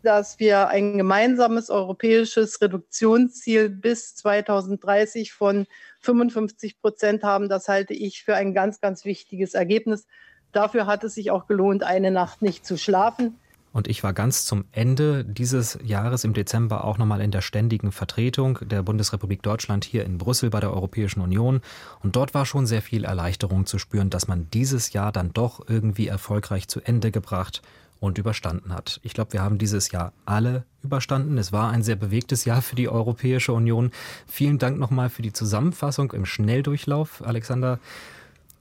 dass 0.08 0.40
wir 0.40 0.70
ein 0.70 0.98
gemeinsames 0.98 1.70
europäisches 1.70 2.62
Reduktionsziel 2.62 3.70
bis 3.70 4.16
2030 4.16 5.34
von 5.34 5.68
55 6.00 6.80
Prozent 6.80 7.24
haben. 7.24 7.50
Das 7.50 7.68
halte 7.68 7.94
ich 7.94 8.24
für 8.24 8.34
ein 8.34 8.54
ganz, 8.54 8.80
ganz 8.80 9.04
wichtiges 9.04 9.54
Ergebnis. 9.54 10.08
Dafür 10.54 10.86
hat 10.86 11.04
es 11.04 11.16
sich 11.16 11.30
auch 11.30 11.46
gelohnt, 11.46 11.84
eine 11.84 12.10
Nacht 12.10 12.42
nicht 12.42 12.66
zu 12.66 12.78
schlafen. 12.78 13.36
Und 13.74 13.90
ich 13.90 14.02
war 14.02 14.14
ganz 14.14 14.46
zum 14.46 14.64
Ende 14.72 15.26
dieses 15.26 15.78
Jahres 15.84 16.24
im 16.24 16.34
Dezember 16.34 16.86
auch 16.86 16.98
nochmal 16.98 17.20
in 17.20 17.32
der 17.32 17.42
ständigen 17.42 17.92
Vertretung 17.92 18.60
der 18.62 18.84
Bundesrepublik 18.84 19.44
Deutschland 19.44 19.84
hier 19.84 20.06
in 20.06 20.18
Brüssel 20.18 20.50
bei 20.50 20.62
der 20.62 20.72
Europäischen 20.72 21.20
Union. 21.20 21.60
Und 22.02 22.16
dort 22.16 22.34
war 22.34 22.46
schon 22.46 22.66
sehr 22.66 22.82
viel 22.82 23.04
Erleichterung 23.04 23.66
zu 23.66 23.78
spüren, 23.78 24.10
dass 24.10 24.30
man 24.30 24.50
dieses 24.52 24.94
Jahr 24.94 25.12
dann 25.12 25.34
doch 25.34 25.68
irgendwie 25.68 26.08
erfolgreich 26.08 26.70
zu 26.70 26.80
Ende 26.80 27.12
gebracht 27.12 27.62
und 28.00 28.18
überstanden 28.18 28.74
hat. 28.74 29.00
Ich 29.04 29.14
glaube, 29.14 29.34
wir 29.34 29.42
haben 29.42 29.58
dieses 29.58 29.92
Jahr 29.92 30.14
alle 30.26 30.66
überstanden. 30.84 31.38
Es 31.38 31.52
war 31.52 31.72
ein 31.72 31.84
sehr 31.84 31.96
bewegtes 31.96 32.46
Jahr 32.46 32.62
für 32.62 32.76
die 32.76 32.90
Europäische 32.90 33.54
Union. 33.54 33.92
Vielen 34.28 34.58
Dank 34.58 34.78
nochmal 34.78 35.10
für 35.10 35.22
die 35.22 35.34
Zusammenfassung 35.34 36.12
im 36.12 36.26
Schnelldurchlauf, 36.26 37.22
Alexander. 37.26 37.80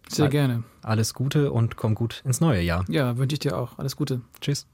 Sehr 0.09 0.29
gerne. 0.29 0.63
Alles 0.83 1.15
Gute 1.15 1.51
und 1.53 1.77
komm 1.77 1.95
gut 1.95 2.23
ins 2.25 2.41
neue 2.41 2.63
Jahr. 2.63 2.85
Ja, 2.89 3.17
wünsche 3.19 3.35
ich 3.35 3.41
dir 3.41 3.59
auch. 3.59 3.79
Alles 3.79 3.97
Gute. 3.97 4.21
Tschüss. 4.41 4.67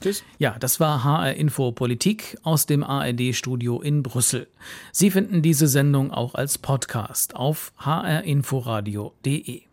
Tschüss. 0.00 0.22
Ja, 0.38 0.56
das 0.58 0.78
war 0.78 1.02
HR 1.02 1.34
Info 1.34 1.72
Politik 1.72 2.38
aus 2.44 2.66
dem 2.66 2.84
ARD 2.84 3.34
Studio 3.34 3.80
in 3.80 4.04
Brüssel. 4.04 4.46
Sie 4.92 5.10
finden 5.10 5.42
diese 5.42 5.66
Sendung 5.66 6.12
auch 6.12 6.36
als 6.36 6.58
Podcast 6.58 7.34
auf 7.34 7.72
hrinforadio.de. 7.78 9.67